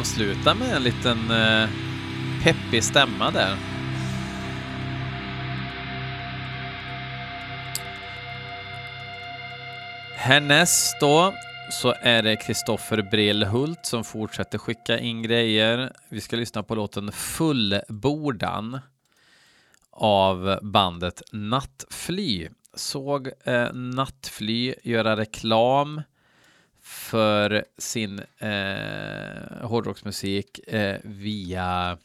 Avsluta 0.00 0.54
med 0.54 0.76
en 0.76 0.82
liten 0.82 1.30
eh, 1.30 1.68
peppig 2.44 2.84
stämma 2.84 3.30
där. 3.30 3.56
Härnäst 10.16 11.00
då 11.00 11.34
så 11.72 11.94
är 12.02 12.22
det 12.22 12.36
Kristoffer 12.36 13.02
Brillhult 13.10 13.86
som 13.86 14.04
fortsätter 14.04 14.58
skicka 14.58 14.98
in 14.98 15.22
grejer. 15.22 15.92
Vi 16.08 16.20
ska 16.20 16.36
lyssna 16.36 16.62
på 16.62 16.74
låten 16.74 17.12
Fullbordan 17.12 18.80
av 19.90 20.58
bandet 20.62 21.22
Nattfly. 21.32 22.48
Såg 22.74 23.30
eh, 23.44 23.72
Nattfly 23.72 24.74
göra 24.82 25.16
reklam 25.16 26.02
för 26.90 27.64
sin 27.78 28.18
eh, 28.38 29.66
hårdrocksmusik 29.66 30.68
eh, 30.68 31.00
via 31.04 31.98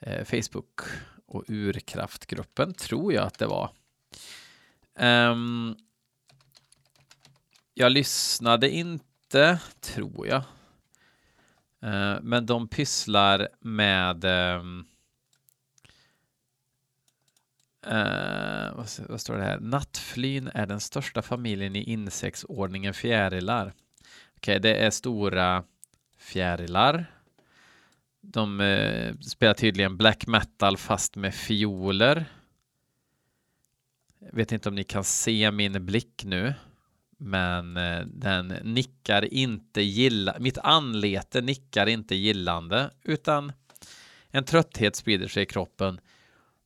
eh, 0.00 0.24
Facebook 0.24 0.80
och 1.26 1.44
Urkraftgruppen, 1.48 2.74
tror 2.74 3.12
jag 3.12 3.26
att 3.26 3.38
det 3.38 3.46
var. 3.46 3.70
Um, 4.98 5.76
jag 7.74 7.92
lyssnade 7.92 8.70
inte, 8.70 9.58
tror 9.80 10.26
jag. 10.26 10.42
Uh, 11.84 12.18
men 12.22 12.46
de 12.46 12.68
pysslar 12.68 13.48
med 13.60 14.24
um, 14.24 14.86
uh, 17.86 18.74
vad, 18.76 18.88
vad, 19.08 19.20
står 19.20 19.36
det 19.36 19.44
här? 19.44 19.60
Nattflyn 19.60 20.50
är 20.54 20.66
den 20.66 20.80
största 20.80 21.22
familjen 21.22 21.76
i 21.76 21.82
insektsordningen 21.82 22.94
fjärilar. 22.94 23.72
Okej, 24.44 24.60
det 24.60 24.74
är 24.74 24.90
stora 24.90 25.64
fjärilar. 26.18 27.06
De 28.20 28.60
eh, 28.60 29.14
spelar 29.14 29.54
tydligen 29.54 29.96
black 29.96 30.26
metal 30.26 30.76
fast 30.76 31.16
med 31.16 31.34
fioler. 31.34 32.24
Jag 34.18 34.36
vet 34.36 34.52
inte 34.52 34.68
om 34.68 34.74
ni 34.74 34.84
kan 34.84 35.04
se 35.04 35.50
min 35.50 35.86
blick 35.86 36.24
nu, 36.24 36.54
men 37.18 37.76
eh, 37.76 38.00
den 38.06 38.48
nickar 38.48 39.34
inte 39.34 39.82
gilla. 39.82 40.36
Mitt 40.40 40.58
anlete 40.58 41.40
nickar 41.40 41.86
inte 41.86 42.14
gillande, 42.14 42.90
utan 43.02 43.52
en 44.30 44.44
trötthet 44.44 44.96
sprider 44.96 45.28
sig 45.28 45.42
i 45.42 45.46
kroppen. 45.46 46.00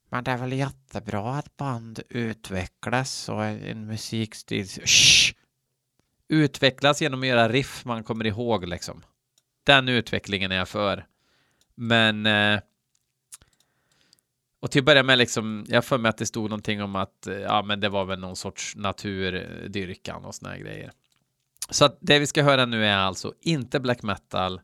Men 0.09 0.25
det 0.25 0.31
är 0.31 0.38
väl 0.38 0.53
jättebra 0.53 1.35
att 1.35 1.57
band 1.57 2.01
utvecklas 2.09 3.29
och 3.29 3.45
en 3.45 3.87
musikstil. 3.87 4.67
Shh! 4.67 5.28
Utvecklas 6.29 7.03
genom 7.03 7.21
att 7.21 7.27
göra 7.27 7.49
riff 7.49 7.85
man 7.85 8.05
kommer 8.05 8.27
ihåg 8.27 8.67
liksom. 8.67 9.03
Den 9.64 9.88
utvecklingen 9.88 10.53
är 10.53 10.57
jag 10.57 10.69
för. 10.69 11.07
Men 11.75 12.27
eh, 12.27 12.61
och 14.61 14.71
till 14.71 14.81
att 14.81 14.85
börja 14.85 15.03
med, 15.03 15.19
liksom, 15.19 15.67
jag 15.69 15.85
för 15.85 15.99
mig 15.99 16.09
att 16.09 16.19
det 16.19 16.27
stod 16.27 16.51
någonting 16.51 16.83
om 16.83 16.97
att 16.97 17.27
eh, 17.27 17.37
ja, 17.37 17.62
men 17.62 17.81
det 17.81 17.88
var 17.88 18.05
väl 18.05 18.19
någon 18.19 18.37
sorts 18.37 18.77
naturdyrkan 18.77 20.25
och 20.25 20.35
såna 20.35 20.51
här 20.51 20.59
grejer. 20.59 20.93
Så 21.71 21.85
att 21.85 21.99
det 22.01 22.19
vi 22.19 22.27
ska 22.27 22.43
höra 22.43 22.67
nu 22.67 22.87
är 22.87 22.97
alltså 22.97 23.35
inte 23.41 23.81
black 23.81 24.03
metal 24.03 24.61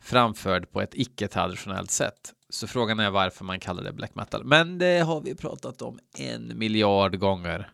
framförd 0.00 0.70
på 0.70 0.80
ett 0.80 0.94
icke-traditionellt 0.94 1.90
sätt. 1.90 2.32
Så 2.48 2.66
frågan 2.66 3.00
är 3.00 3.10
varför 3.10 3.44
man 3.44 3.60
kallar 3.60 3.82
det 3.82 3.92
black 3.92 4.14
metal. 4.14 4.44
Men 4.44 4.78
det 4.78 4.98
har 4.98 5.20
vi 5.20 5.34
pratat 5.34 5.82
om 5.82 5.98
en 6.18 6.58
miljard 6.58 7.18
gånger. 7.18 7.72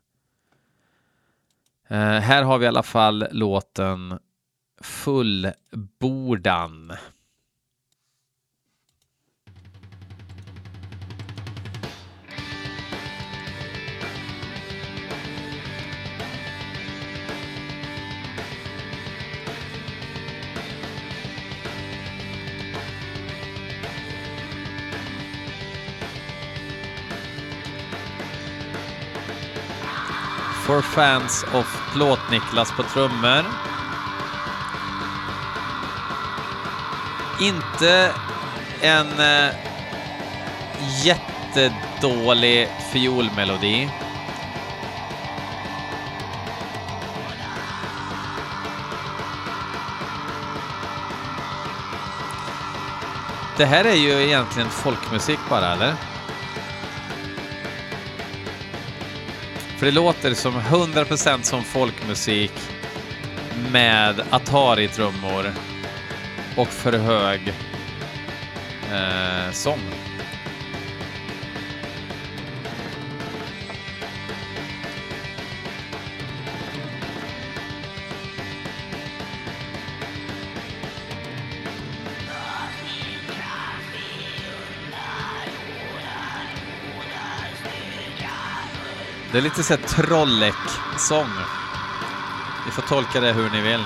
Uh, 1.90 1.96
här 1.98 2.42
har 2.42 2.58
vi 2.58 2.64
i 2.64 2.68
alla 2.68 2.82
fall 2.82 3.26
låten 3.30 4.18
Fullbordan. 4.82 5.52
For 30.68 30.82
fans 30.82 31.44
of 31.52 31.92
Plåt-Niklas 31.92 32.72
på 32.76 32.82
trummor. 32.82 33.44
Inte 37.40 38.12
en 38.80 39.20
eh, 39.20 39.54
jättedålig 41.04 42.68
fiolmelodi. 42.92 43.90
Det 53.56 53.64
här 53.64 53.84
är 53.84 53.94
ju 53.94 54.22
egentligen 54.22 54.68
folkmusik 54.70 55.38
bara, 55.48 55.72
eller? 55.72 55.94
För 59.78 59.86
det 59.86 59.92
låter 59.92 60.34
som 60.34 60.54
100% 60.54 61.42
som 61.42 61.64
folkmusik 61.64 62.52
med 63.72 64.22
Atari-trummor 64.30 65.52
och 66.56 66.68
för 66.68 66.92
hög 66.92 67.48
eh, 68.92 69.52
sång. 69.52 69.80
Det 89.38 89.42
är 89.42 89.44
lite 89.44 89.62
såhär 89.62 89.82
Trollek-sång. 89.82 91.30
Ni 92.66 92.70
får 92.72 92.82
tolka 92.82 93.20
det 93.20 93.32
hur 93.32 93.50
ni 93.50 93.60
vill. 93.60 93.84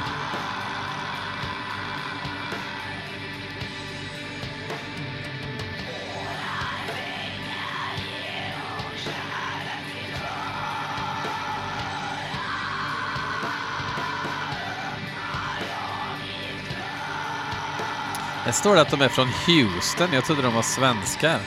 Det 18.46 18.52
står 18.52 18.74
det 18.74 18.80
att 18.80 18.90
de 18.90 19.00
är 19.00 19.08
från 19.08 19.28
Houston. 19.28 20.12
Jag 20.12 20.24
trodde 20.24 20.42
de 20.42 20.54
var 20.54 20.62
svenskar. 20.62 21.38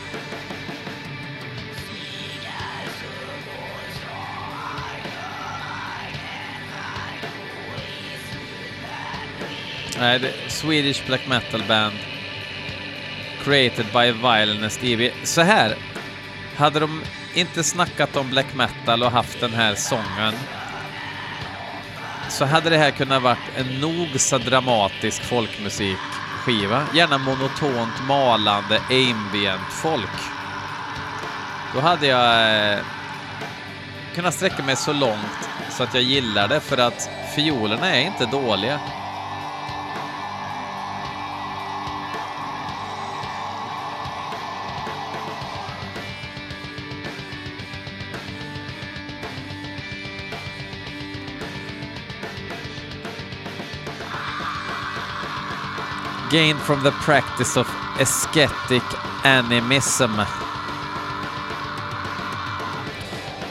Nej, 10.06 10.20
det 10.20 10.28
är 10.28 10.50
Swedish 10.50 11.06
Black 11.08 11.28
Metal 11.28 11.64
Band. 11.68 11.96
Created 13.44 13.86
by 13.86 14.12
Violent 14.12 14.82
DB. 14.82 15.12
Så 15.24 15.42
här. 15.42 15.76
Hade 16.56 16.80
de 16.80 17.02
inte 17.34 17.64
snackat 17.64 18.16
om 18.16 18.30
black 18.30 18.56
metal 18.56 19.04
och 19.04 19.12
haft 19.12 19.40
den 19.40 19.54
här 19.54 19.76
sången 19.76 20.34
så 22.30 22.46
hade 22.46 22.70
det 22.70 22.78
här 22.78 22.92
kunnat 22.92 23.22
varit 23.22 23.58
en 23.58 23.80
nog 23.80 24.20
så 24.20 24.38
dramatisk 24.38 25.24
folkmusikskiva. 25.24 26.88
Gärna 26.94 27.18
monotont 27.18 28.08
malande 28.08 28.82
ambient 28.90 29.72
folk. 29.72 30.20
Då 31.74 31.80
hade 31.80 32.08
jag 32.08 32.74
eh, 32.74 32.80
kunnat 34.16 34.34
sträcka 34.34 34.64
mig 34.64 34.76
så 34.76 34.94
långt 34.94 35.50
så 35.70 35.84
att 35.84 35.94
jag 35.94 36.04
gillar 36.04 36.48
det 36.48 36.60
för 36.60 36.78
att 36.78 37.10
fiolerna 37.36 37.96
är 37.96 38.02
inte 38.02 38.26
dåliga. 38.26 38.80
Gained 56.36 56.60
from 56.60 56.84
the 56.84 56.92
practice 56.92 57.56
of 57.56 57.66
ascetic 57.98 58.84
animism. 59.24 60.12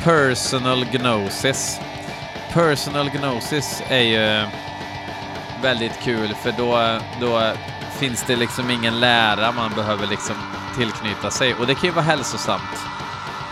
Personal 0.02 0.84
gnosis. 0.84 1.78
Personal 2.52 3.10
gnosis 3.10 3.82
är 3.88 4.00
ju 4.00 4.46
väldigt 5.62 6.00
kul 6.02 6.34
för 6.34 6.52
då, 6.52 7.00
då 7.20 7.52
finns 7.98 8.24
det 8.26 8.36
liksom 8.36 8.70
ingen 8.70 9.00
lära 9.00 9.52
man 9.52 9.70
behöver 9.74 10.06
liksom 10.06 10.36
tillknyta 10.76 11.30
sig 11.30 11.54
och 11.54 11.66
det 11.66 11.74
kan 11.74 11.84
ju 11.84 11.90
vara 11.90 12.04
hälsosamt. 12.04 12.86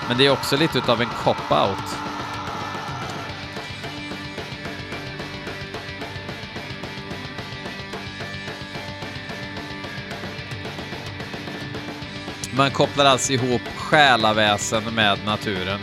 Men 0.09 0.19
det 0.19 0.27
är 0.27 0.31
också 0.31 0.57
lite 0.57 0.79
utav 0.79 1.01
en 1.01 1.09
cop-out. 1.25 2.02
Man 12.57 12.71
kopplar 12.71 13.05
alltså 13.05 13.33
ihop 13.33 13.63
själaväsen 13.77 14.83
med 14.95 15.19
naturen. 15.27 15.81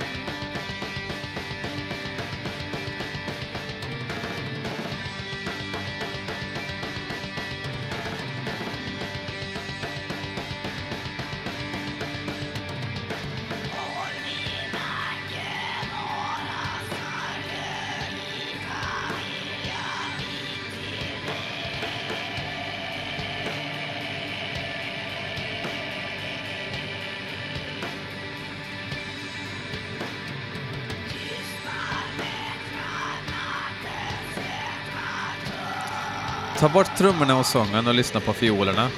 Ta 36.69 36.73
bort 36.73 36.97
trummorna 36.97 37.37
och 37.37 37.45
sången 37.45 37.87
och 37.87 37.93
lyssna 37.93 38.19
på 38.19 38.33
fiolerna. 38.33 38.89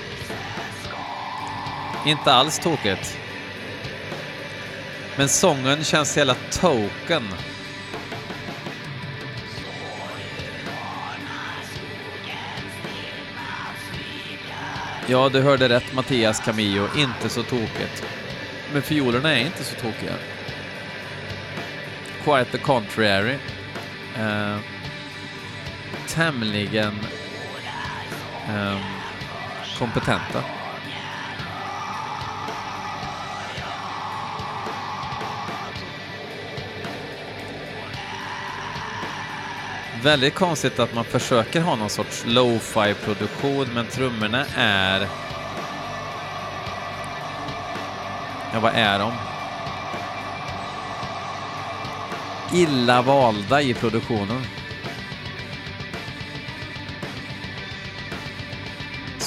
Inte 2.05 2.33
alls 2.33 2.59
tokigt. 2.59 3.17
Men 5.17 5.29
sången 5.29 5.83
känns 5.83 6.17
hela 6.17 6.35
token. 6.51 7.27
Ja, 15.07 15.29
du 15.29 15.41
hörde 15.41 15.69
rätt 15.69 15.93
Mattias 15.93 16.39
Camillo, 16.39 16.87
inte 16.97 17.29
så 17.29 17.43
tokigt. 17.43 18.05
Men 18.73 18.81
fiolerna 18.81 19.33
är 19.33 19.45
inte 19.45 19.63
så 19.63 19.75
tokiga. 19.75 20.13
Quite 22.23 22.51
the 22.51 22.57
contrary. 22.57 23.37
Uh, 24.19 24.57
tämligen 26.07 26.99
eh, 28.55 28.77
kompetenta. 29.79 30.43
Väldigt 40.03 40.35
konstigt 40.35 40.79
att 40.79 40.93
man 40.93 41.03
försöker 41.03 41.61
ha 41.61 41.75
någon 41.75 41.89
sorts 41.89 42.23
lo-fi 42.25 42.93
produktion 42.93 43.67
men 43.73 43.85
trummorna 43.85 44.45
är... 44.55 45.07
Ja, 48.53 48.59
vad 48.59 48.71
är 48.75 48.99
de? 48.99 49.13
Illa 52.53 53.01
valda 53.01 53.61
i 53.61 53.73
produktionen. 53.73 54.41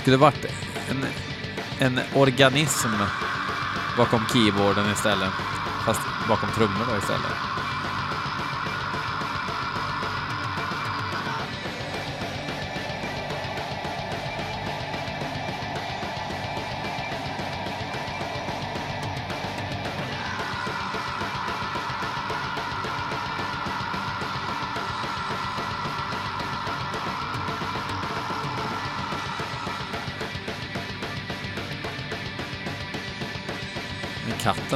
Skulle 0.04 0.16
varit 0.16 0.46
en, 0.90 1.06
en 1.78 2.00
organism 2.14 2.88
bakom 3.96 4.20
keyboarden 4.32 4.92
istället. 4.92 5.32
Fast 5.86 6.00
bakom 6.28 6.48
trummor 6.50 6.86
då 6.90 6.98
istället. 6.98 7.63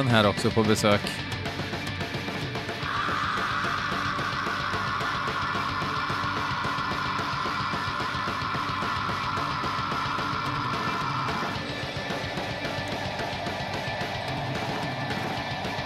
Här 0.09 0.27
också 0.27 0.49
på 0.49 0.63
besök. 0.63 1.01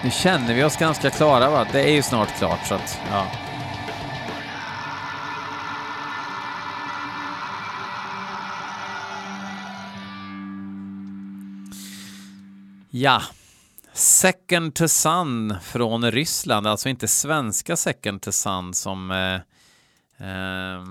Nu 0.04 0.12
känner 0.12 0.54
vi 0.54 0.64
oss 0.64 0.78
ganska 0.78 1.10
klara 1.10 1.50
va? 1.50 1.68
Det 1.72 1.84
är 1.84 1.92
ju 1.92 2.02
snart 2.02 2.38
klart 2.38 2.68
så 2.68 2.76
att, 2.76 3.00
ja. 3.12 3.26
Ja, 12.90 13.22
Second 14.54 14.76
to 14.76 14.88
Sun 14.88 15.56
från 15.62 16.12
Ryssland, 16.12 16.68
alltså 16.68 16.90
inte 16.90 17.08
svenska 17.08 17.76
Second 17.76 18.22
to 18.22 18.32
Sun 18.32 18.74
som 18.74 19.12
eh, 19.12 19.36
eh, 20.28 20.84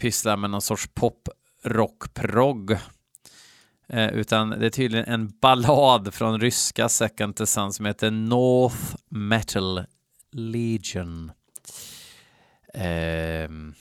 pysslar 0.00 0.36
med 0.36 0.50
någon 0.50 0.62
sorts 0.62 0.88
pop 0.94 1.28
rock 1.64 2.14
prog 2.14 2.70
eh, 3.88 4.08
utan 4.08 4.50
det 4.50 4.66
är 4.66 4.70
tydligen 4.70 5.06
en 5.06 5.32
ballad 5.40 6.14
från 6.14 6.40
ryska 6.40 6.88
Second 6.88 7.36
to 7.36 7.46
Sun 7.46 7.72
som 7.72 7.86
heter 7.86 8.10
North 8.10 8.96
Metal 9.08 9.84
Legion. 10.32 11.32
Ehm, 12.74 13.74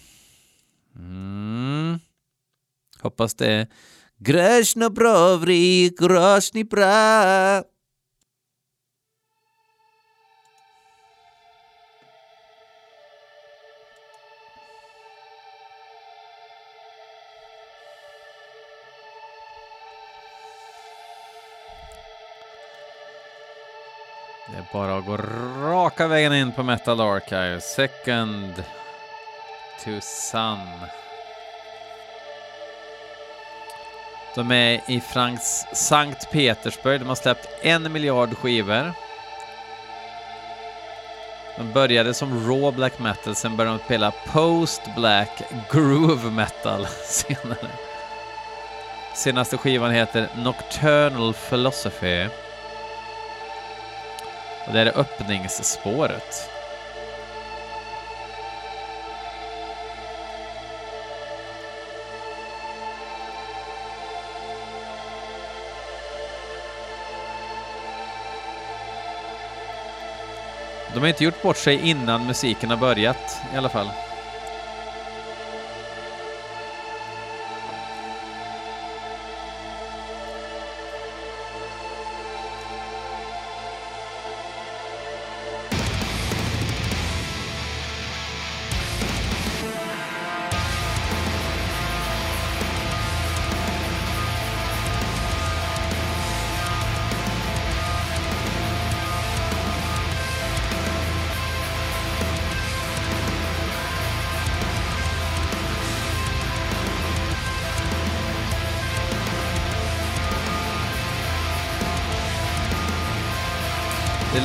mm. 0.96 2.00
Hoppas 3.02 3.34
det 3.34 3.52
är 3.52 3.68
Grashna 4.18 4.90
bravri, 4.90 5.92
bra. 6.70 7.64
Bara 24.74 24.98
att 24.98 25.06
gå 25.06 25.18
raka 25.64 26.08
vägen 26.08 26.34
in 26.34 26.52
på 26.52 26.64
Metal 26.64 27.02
Archive. 27.02 27.62
Second 27.62 28.64
to 29.84 30.02
Sun. 30.02 30.60
De 34.36 34.52
är 34.52 34.82
i 34.88 35.02
Franks 35.02 35.66
Sankt 35.74 36.32
Petersburg. 36.32 37.00
De 37.00 37.08
har 37.08 37.16
släppt 37.16 37.50
en 37.62 37.92
miljard 37.92 38.38
skivor. 38.38 38.94
De 41.58 41.74
började 41.74 42.14
som 42.14 42.48
raw 42.48 42.72
black 42.72 43.00
metal, 43.00 43.36
sen 43.36 43.58
började 43.58 43.78
de 43.78 43.84
spela 43.84 44.12
post 44.12 44.82
black 44.96 45.42
groove 45.72 46.32
metal 46.32 46.88
senare. 47.06 47.70
Senaste 49.16 49.58
skivan 49.58 49.92
heter 49.92 50.28
Nocturnal 50.36 51.34
Philosophy. 51.34 52.28
Och 54.70 54.76
det 54.76 54.82
är 54.82 54.98
öppningsspåret. 55.00 56.50
De 70.94 71.00
har 71.00 71.08
inte 71.08 71.24
gjort 71.24 71.42
bort 71.42 71.58
sig 71.58 71.90
innan 71.90 72.26
musiken 72.26 72.70
har 72.70 72.78
börjat 72.78 73.42
i 73.54 73.58
alla 73.58 73.70
fall. 73.70 73.90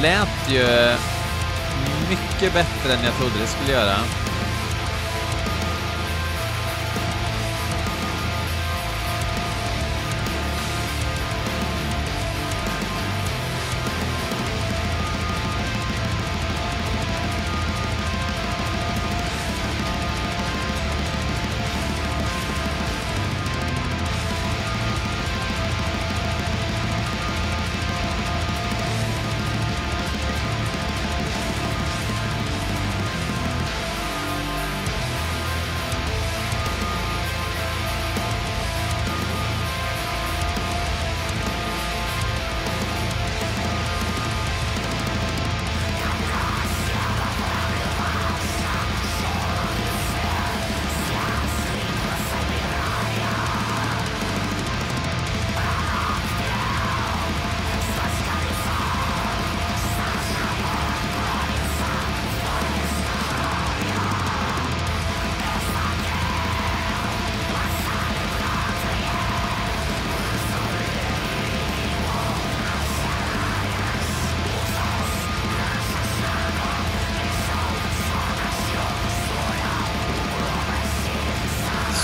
Lät 0.05 0.49
ju 0.49 0.67
mycket 2.09 2.55
bättre 2.55 2.93
än 2.95 3.05
jag 3.05 3.15
trodde 3.17 3.39
det 3.41 3.47
skulle 3.47 3.73
göra. 3.73 3.97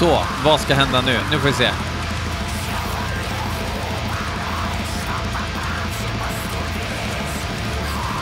Så, 0.01 0.25
vad 0.45 0.61
ska 0.61 0.75
hända 0.75 1.01
nu? 1.01 1.19
Nu 1.31 1.39
får 1.39 1.47
vi 1.47 1.53
se. 1.53 1.71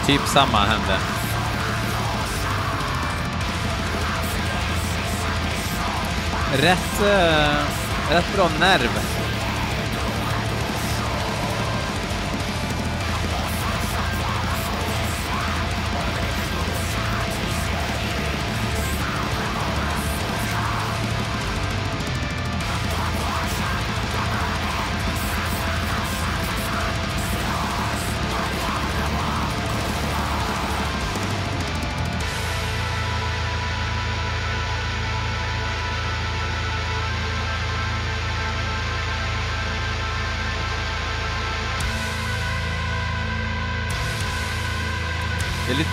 Typ 0.06 0.20
samma 0.26 0.58
hände. 0.58 0.98
Rätt, 6.52 7.02
eh, 7.02 8.14
rätt 8.14 8.34
bra 8.36 8.48
nerv. 8.60 9.17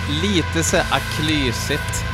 Lite, 0.08 0.64
så 0.64 0.76
här 0.76 0.86
aklysigt. 0.90 2.04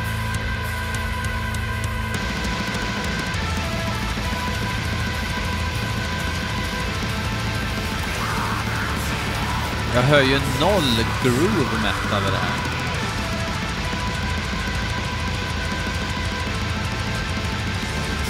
Jag 9.94 10.02
hör 10.02 10.22
ju 10.22 10.40
noll 10.60 11.04
groove 11.22 11.82
metal 11.82 12.22
i 12.22 12.30
det 12.30 12.36
här. 12.36 12.72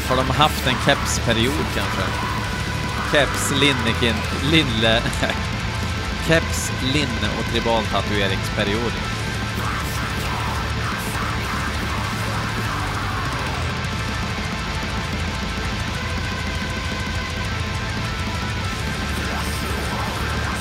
Har 0.09 0.17
de 0.17 0.31
haft 0.31 0.67
en 0.67 0.75
kepsperiod 0.87 1.67
kanske? 1.75 2.03
Keps, 3.13 3.51
linnekin, 3.61 4.17
linne... 4.51 5.03
Keps, 6.29 6.73
linne 6.83 7.29
och 7.39 7.53
tribaltatueringsperiod. 7.53 9.22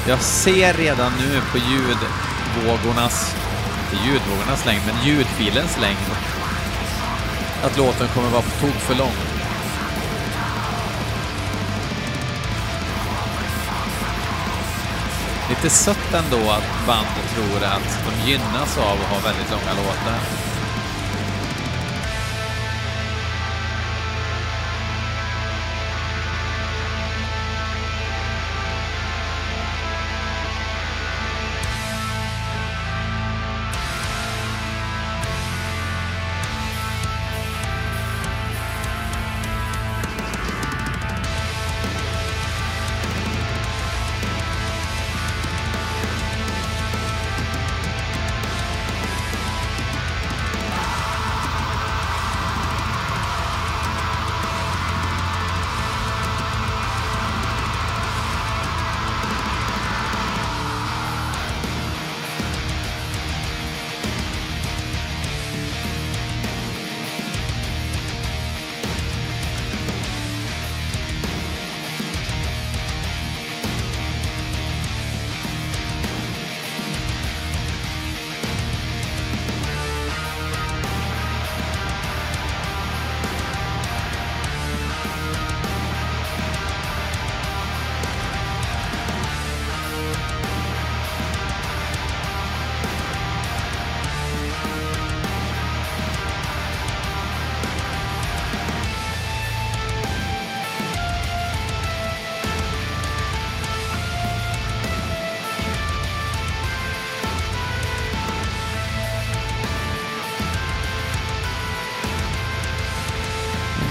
Jag 0.08 0.22
ser 0.22 0.74
redan 0.74 1.12
nu 1.20 1.42
på 1.52 1.58
ljudvågornas 1.58 3.36
inte 3.92 4.06
ljudvågornas 4.06 4.66
längd, 4.66 4.82
men 4.86 5.06
ljudfilens 5.06 5.80
längd. 5.82 5.98
Att 7.64 7.78
låten 7.78 8.08
kommer 8.08 8.30
vara 8.30 8.42
på 8.42 8.50
tok 8.50 8.76
för 8.76 8.96
lång. 8.96 9.14
Lite 15.50 15.70
sött 15.70 16.14
ändå 16.14 16.52
att 16.52 16.88
bandet 16.88 17.36
tror 17.36 17.64
att 17.64 18.00
de 18.06 18.32
gynnas 18.32 18.78
av 18.78 18.98
att 19.02 19.10
ha 19.10 19.20
väldigt 19.20 19.52
långa 19.52 19.74
låtar. 19.74 20.51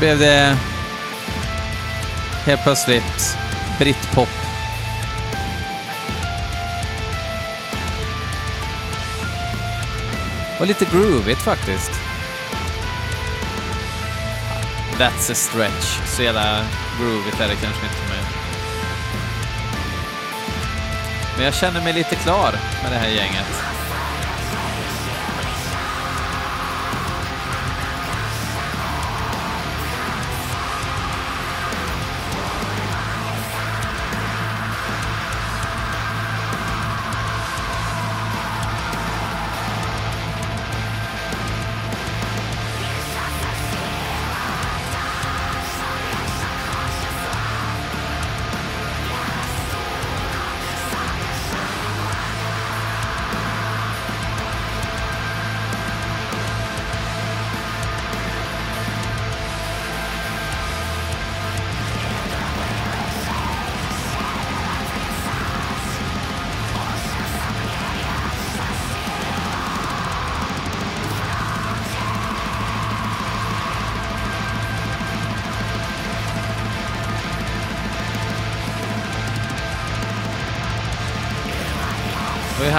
Blev 0.00 0.18
det 0.18 0.56
helt 2.46 2.62
plötsligt 2.62 3.38
britpop. 3.78 4.28
Och 10.58 10.66
lite 10.66 10.84
groovigt 10.84 11.42
faktiskt. 11.42 11.90
That's 14.98 15.32
a 15.32 15.34
stretch. 15.34 15.98
Så 16.06 16.22
jävla 16.22 16.64
groovigt 17.00 17.40
är 17.40 17.48
det 17.48 17.56
kanske 17.56 17.86
inte 17.86 18.08
med. 18.08 18.24
Men 21.36 21.44
jag 21.44 21.54
känner 21.54 21.80
mig 21.80 21.92
lite 21.92 22.14
klar 22.14 22.52
med 22.82 22.92
det 22.92 22.98
här 22.98 23.08
gänget. 23.08 23.69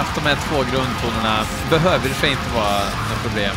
Haft 0.01 0.15
de 0.15 0.29
här 0.29 0.37
två 0.47 0.57
grundtonerna. 0.71 1.45
Behöver 1.69 2.09
det 2.09 2.15
sig 2.15 2.29
inte 2.29 2.49
vara 2.55 2.83
något 3.09 3.21
problem. 3.23 3.55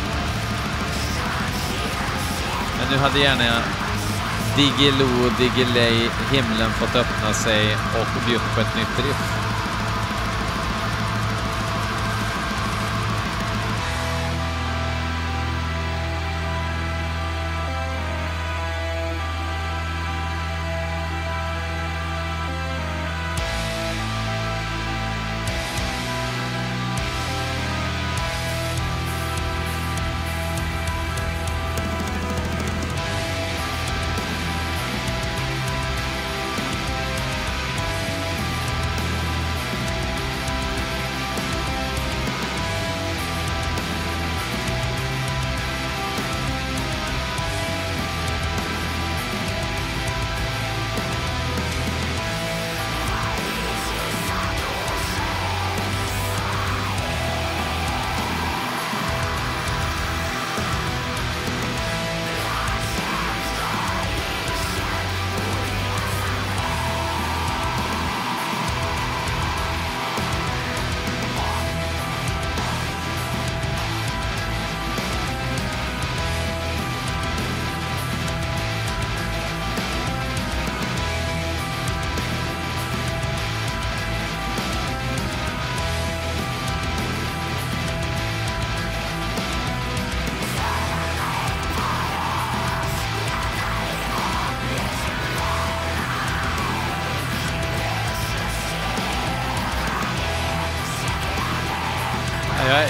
Men 2.77 2.85
nu 2.91 2.97
hade 2.97 3.19
gärna 3.19 3.61
Diggiloo, 4.55 5.29
Diggiley, 5.37 6.09
himlen 6.31 6.71
fått 6.71 6.95
öppna 6.95 7.33
sig 7.33 7.77
och 7.99 8.07
bjudit 8.25 8.55
på 8.55 8.61
ett 8.61 8.75
nytt 8.75 9.05
riff. 9.05 9.44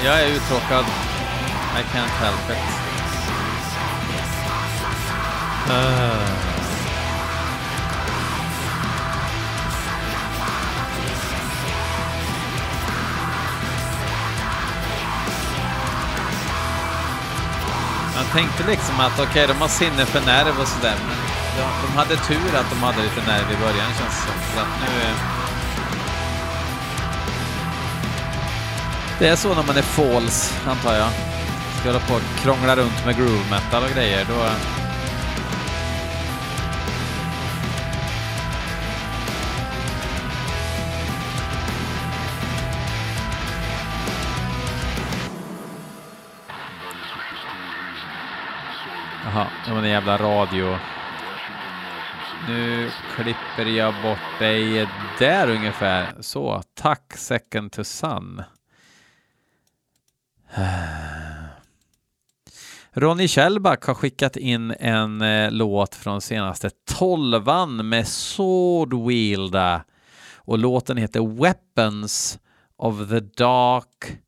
Jag, 0.05 0.21
är 0.21 0.27
uttråkad. 0.27 0.85
I 1.79 1.83
can't 1.93 2.15
help 2.19 2.49
it. 2.49 2.57
Eh. 5.69 5.75
Uh. 5.75 6.45
Man 18.15 18.25
tänkte 18.25 18.63
liksom 18.67 18.99
att 18.99 19.19
okej, 19.19 19.29
okay, 19.29 19.47
de 19.47 19.53
har 19.53 19.67
sinne 19.67 20.05
för 20.05 20.21
nerv 20.21 20.59
och 20.59 20.67
sådär, 20.67 20.95
men 21.07 21.17
de, 21.57 21.87
de, 21.87 21.97
hade 21.97 22.15
tur 22.15 22.55
att 22.55 22.69
de 22.69 22.83
hade 22.83 23.01
lite 23.01 23.21
nerv 23.27 23.51
i 23.51 23.57
början 23.57 23.87
känns 23.99 24.25
det 24.25 24.31
som. 24.31 24.41
Så 24.53 24.59
att 24.59 24.81
nu... 24.81 25.34
Det 29.19 29.27
är 29.27 29.35
så 29.35 29.55
när 29.55 29.63
man 29.63 29.77
är 29.77 29.81
falls, 29.81 30.65
antar 30.67 30.93
jag. 30.93 31.09
Ska 31.79 31.89
hålla 31.89 31.99
på 31.99 32.13
och 32.13 32.21
krångla 32.43 32.75
runt 32.75 33.05
med 33.05 33.17
groove 33.17 33.49
metal 33.49 33.83
och 33.83 33.89
grejer, 33.89 34.25
då... 34.29 34.33
Jaha, 49.23 49.47
det 49.65 49.71
var 49.71 49.79
en 49.79 49.89
jävla 49.89 50.17
radio. 50.17 50.77
Nu 52.47 52.91
klipper 53.15 53.65
jag 53.65 53.93
bort 54.03 54.39
dig 54.39 54.87
där 55.19 55.49
ungefär. 55.49 56.13
Så, 56.19 56.63
tack 56.73 57.13
second 57.17 57.71
to 57.71 57.83
sun. 57.83 58.43
Eh. 60.57 61.05
Ronny 62.91 63.27
Kjellback 63.27 63.83
har 63.83 63.93
skickat 63.93 64.37
in 64.37 64.71
en 64.71 65.21
eh, 65.21 65.51
låt 65.51 65.95
från 65.95 66.21
senaste 66.21 66.69
tolvan 66.69 67.89
med 67.89 68.07
Swordwielda 68.07 69.85
och 70.35 70.57
låten 70.57 70.97
heter 70.97 71.41
Weapons 71.41 72.39
of 72.75 73.09
the 73.09 73.19
Dark 73.19 74.19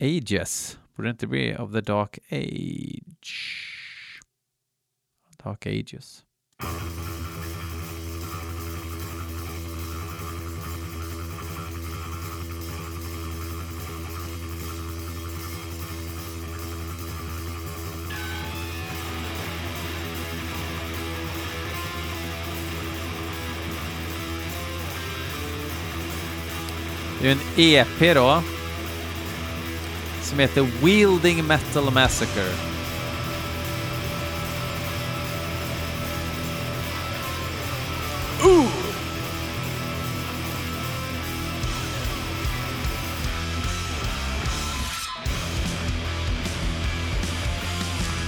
Ages. 0.00 0.78
Borde 0.96 1.08
det 1.08 1.10
inte 1.10 1.26
bli 1.26 1.56
of 1.56 1.72
the 1.72 1.80
Dark 1.80 2.18
Age? 2.30 3.60
Dark 5.44 5.66
Ages. 5.66 6.24
Det 27.24 27.30
är 27.30 27.32
en 27.32 27.40
EP 27.56 28.14
då. 28.14 28.42
Som 30.22 30.38
heter 30.38 30.66
Wielding 30.82 31.44
Metal 31.44 31.90
Massacre. 31.90 32.44
Ooh! 38.44 38.66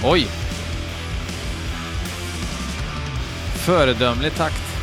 Oj! 0.03 0.27
Föredömlig 3.55 4.35
takt. 4.35 4.76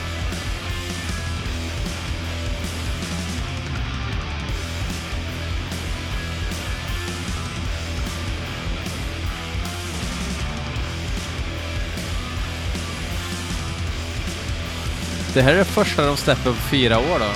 Det 15.35 15.43
här 15.43 15.53
är 15.53 15.59
det 15.59 15.65
första 15.65 16.07
de 16.07 16.17
släpper 16.17 16.51
på 16.51 16.57
fyra 16.57 16.99
år 16.99 17.19
då. 17.19 17.33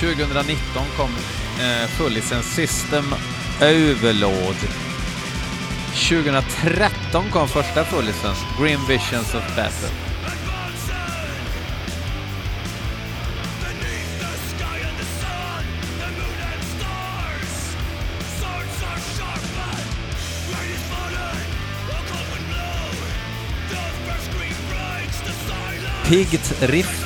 2019 0.00 0.84
kom 0.96 1.10
eh, 1.60 1.88
fullicens 1.88 2.54
System 2.54 3.04
Overload. 3.60 4.56
2013 6.08 7.30
kom 7.30 7.48
första 7.48 7.84
fullicens 7.84 8.38
Grim 8.60 8.80
Visions 8.88 9.34
of 9.34 9.56
Battle. 9.56 10.05
P-Riff 26.08 27.05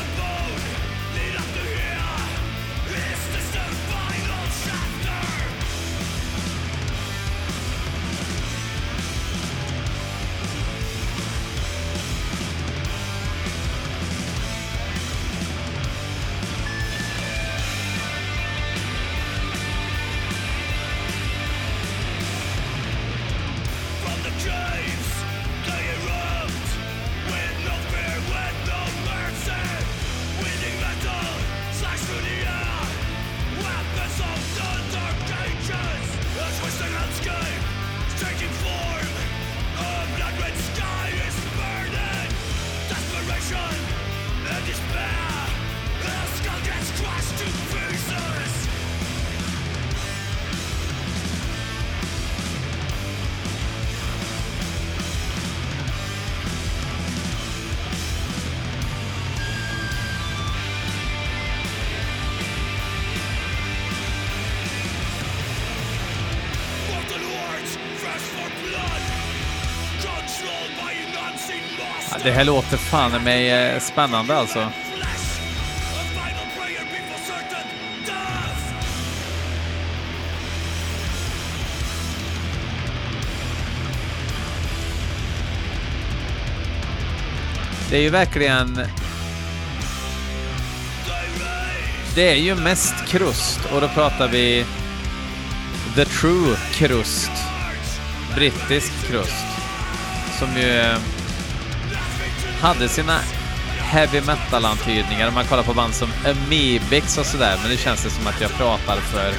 Ja, 72.11 72.16
Det 72.22 72.30
här 72.30 72.44
låter 72.44 72.76
fan 72.76 73.24
mig 73.24 73.50
eh, 73.50 73.80
spännande 73.80 74.36
alltså. 74.36 74.68
Det 87.90 87.96
är 87.96 88.02
ju 88.02 88.11
verkligen... 88.11 88.86
Det 92.14 92.30
är 92.30 92.36
ju 92.36 92.54
mest 92.54 92.94
krust 93.08 93.61
och 93.72 93.80
då 93.80 93.88
pratar 93.88 94.28
vi 94.28 94.64
the 95.94 96.04
true 96.04 96.56
krust. 96.72 97.49
Brittisk 98.41 98.93
krust. 99.07 99.47
Som 100.38 100.57
ju 100.57 100.78
eh, 100.78 100.99
hade 102.61 102.88
sina 102.88 103.18
heavy 103.78 104.20
metal-antydningar 104.20 105.28
om 105.28 105.34
man 105.34 105.45
kollar 105.45 105.62
på 105.62 105.74
band 105.74 105.95
som 105.95 106.09
Amebix 106.24 107.18
och 107.18 107.26
sådär, 107.26 107.59
men 107.62 107.70
det 107.70 107.76
känns 107.76 108.05
det 108.05 108.11
som 108.11 108.26
att 108.26 108.41
jag 108.41 108.51
pratar 108.51 108.97
för 108.97 109.32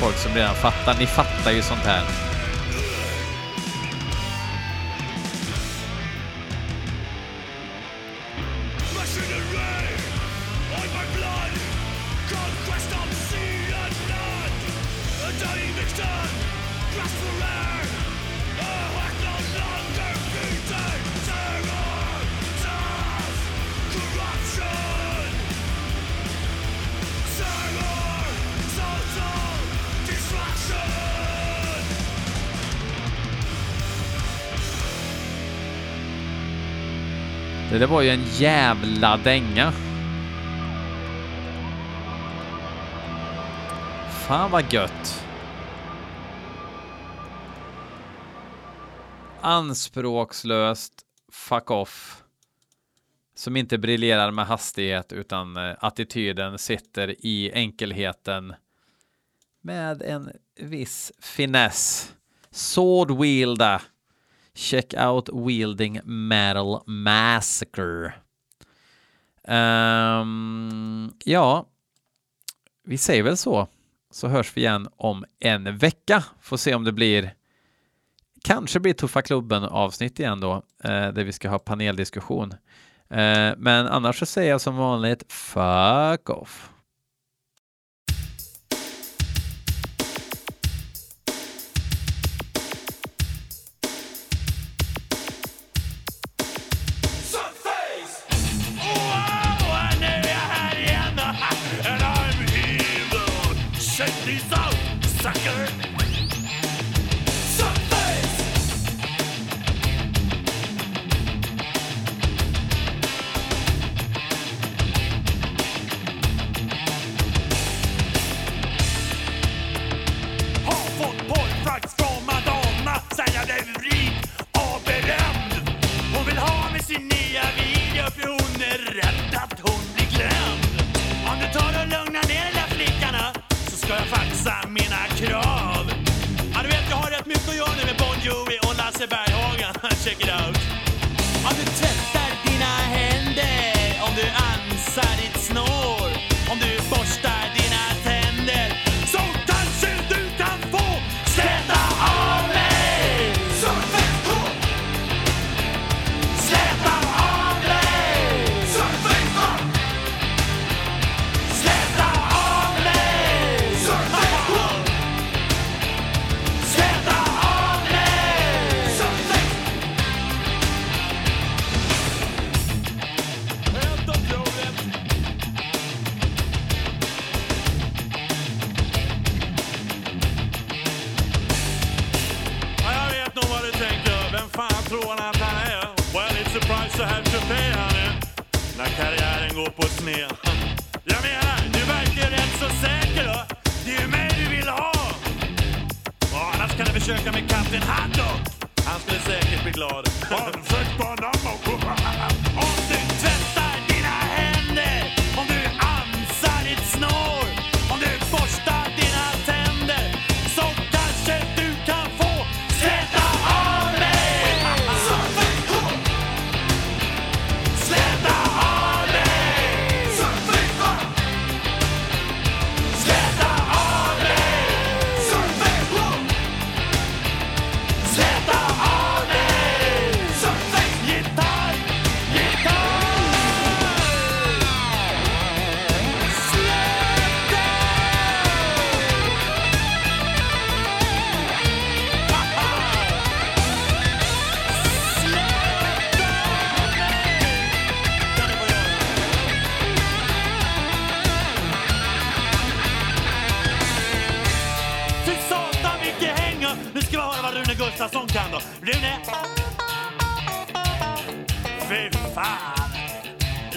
folk 0.00 0.16
som 0.16 0.34
redan 0.34 0.54
fattar. 0.54 0.96
Ni 0.98 1.06
fattar 1.06 1.50
ju 1.50 1.62
sånt 1.62 1.84
här. 1.84 2.02
Jävla 38.40 39.16
dänga. 39.16 39.72
Fan 44.10 44.50
vad 44.50 44.72
gött. 44.72 45.26
Anspråkslöst 49.40 50.92
fuck 51.32 51.70
off. 51.70 52.24
Som 53.34 53.56
inte 53.56 53.78
briljerar 53.78 54.30
med 54.30 54.46
hastighet 54.46 55.12
utan 55.12 55.56
eh, 55.56 55.74
attityden 55.78 56.58
sitter 56.58 57.14
i 57.26 57.50
enkelheten 57.54 58.54
med 59.60 60.02
en 60.02 60.30
viss 60.60 61.12
finess. 61.18 62.12
Sword 62.50 63.20
wielda. 63.20 63.82
Check 64.54 64.94
out 64.94 65.28
wielding 65.32 66.00
metal 66.04 66.82
massacre. 66.86 68.23
Um, 69.48 71.12
ja, 71.24 71.66
vi 72.84 72.98
säger 72.98 73.22
väl 73.22 73.36
så. 73.36 73.68
Så 74.10 74.28
hörs 74.28 74.56
vi 74.56 74.60
igen 74.60 74.88
om 74.96 75.24
en 75.40 75.78
vecka. 75.78 76.24
Får 76.40 76.56
se 76.56 76.74
om 76.74 76.84
det 76.84 76.92
blir 76.92 77.34
kanske 78.44 78.80
blir 78.80 78.92
Tuffa 78.92 79.22
klubben 79.22 79.64
avsnitt 79.64 80.20
igen 80.20 80.40
då, 80.40 80.52
eh, 80.84 81.08
där 81.08 81.24
vi 81.24 81.32
ska 81.32 81.48
ha 81.48 81.58
paneldiskussion. 81.58 82.52
Eh, 83.10 83.52
men 83.56 83.86
annars 83.86 84.18
så 84.18 84.26
säger 84.26 84.50
jag 84.50 84.60
som 84.60 84.76
vanligt, 84.76 85.32
fuck 85.32 86.30
off. 86.30 86.70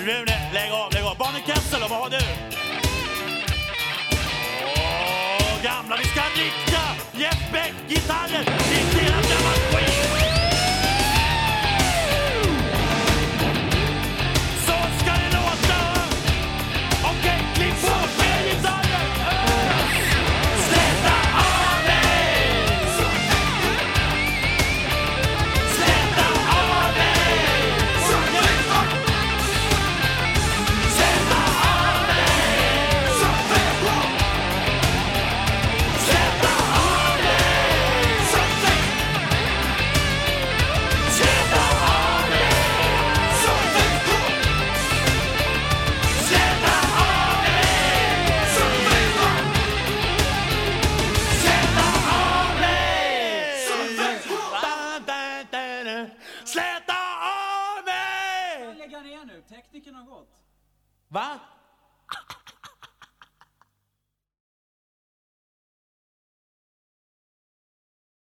Rune, 0.08 0.52
lägg 0.54 0.72
av, 0.72 0.94
lägg 0.94 1.04
av. 1.04 1.18
Barnen 1.18 1.42
Kessel, 1.46 1.80
vad 1.90 2.00
har 2.00 2.10
du? 2.10 2.18
Åh, 4.76 5.64
gamla, 5.64 5.98
vi 5.98 6.04
ska 6.06 6.22
dricka! 6.36 6.82
Jeff 7.14 7.52
Beck, 7.52 7.74
gitarren! 7.88 8.46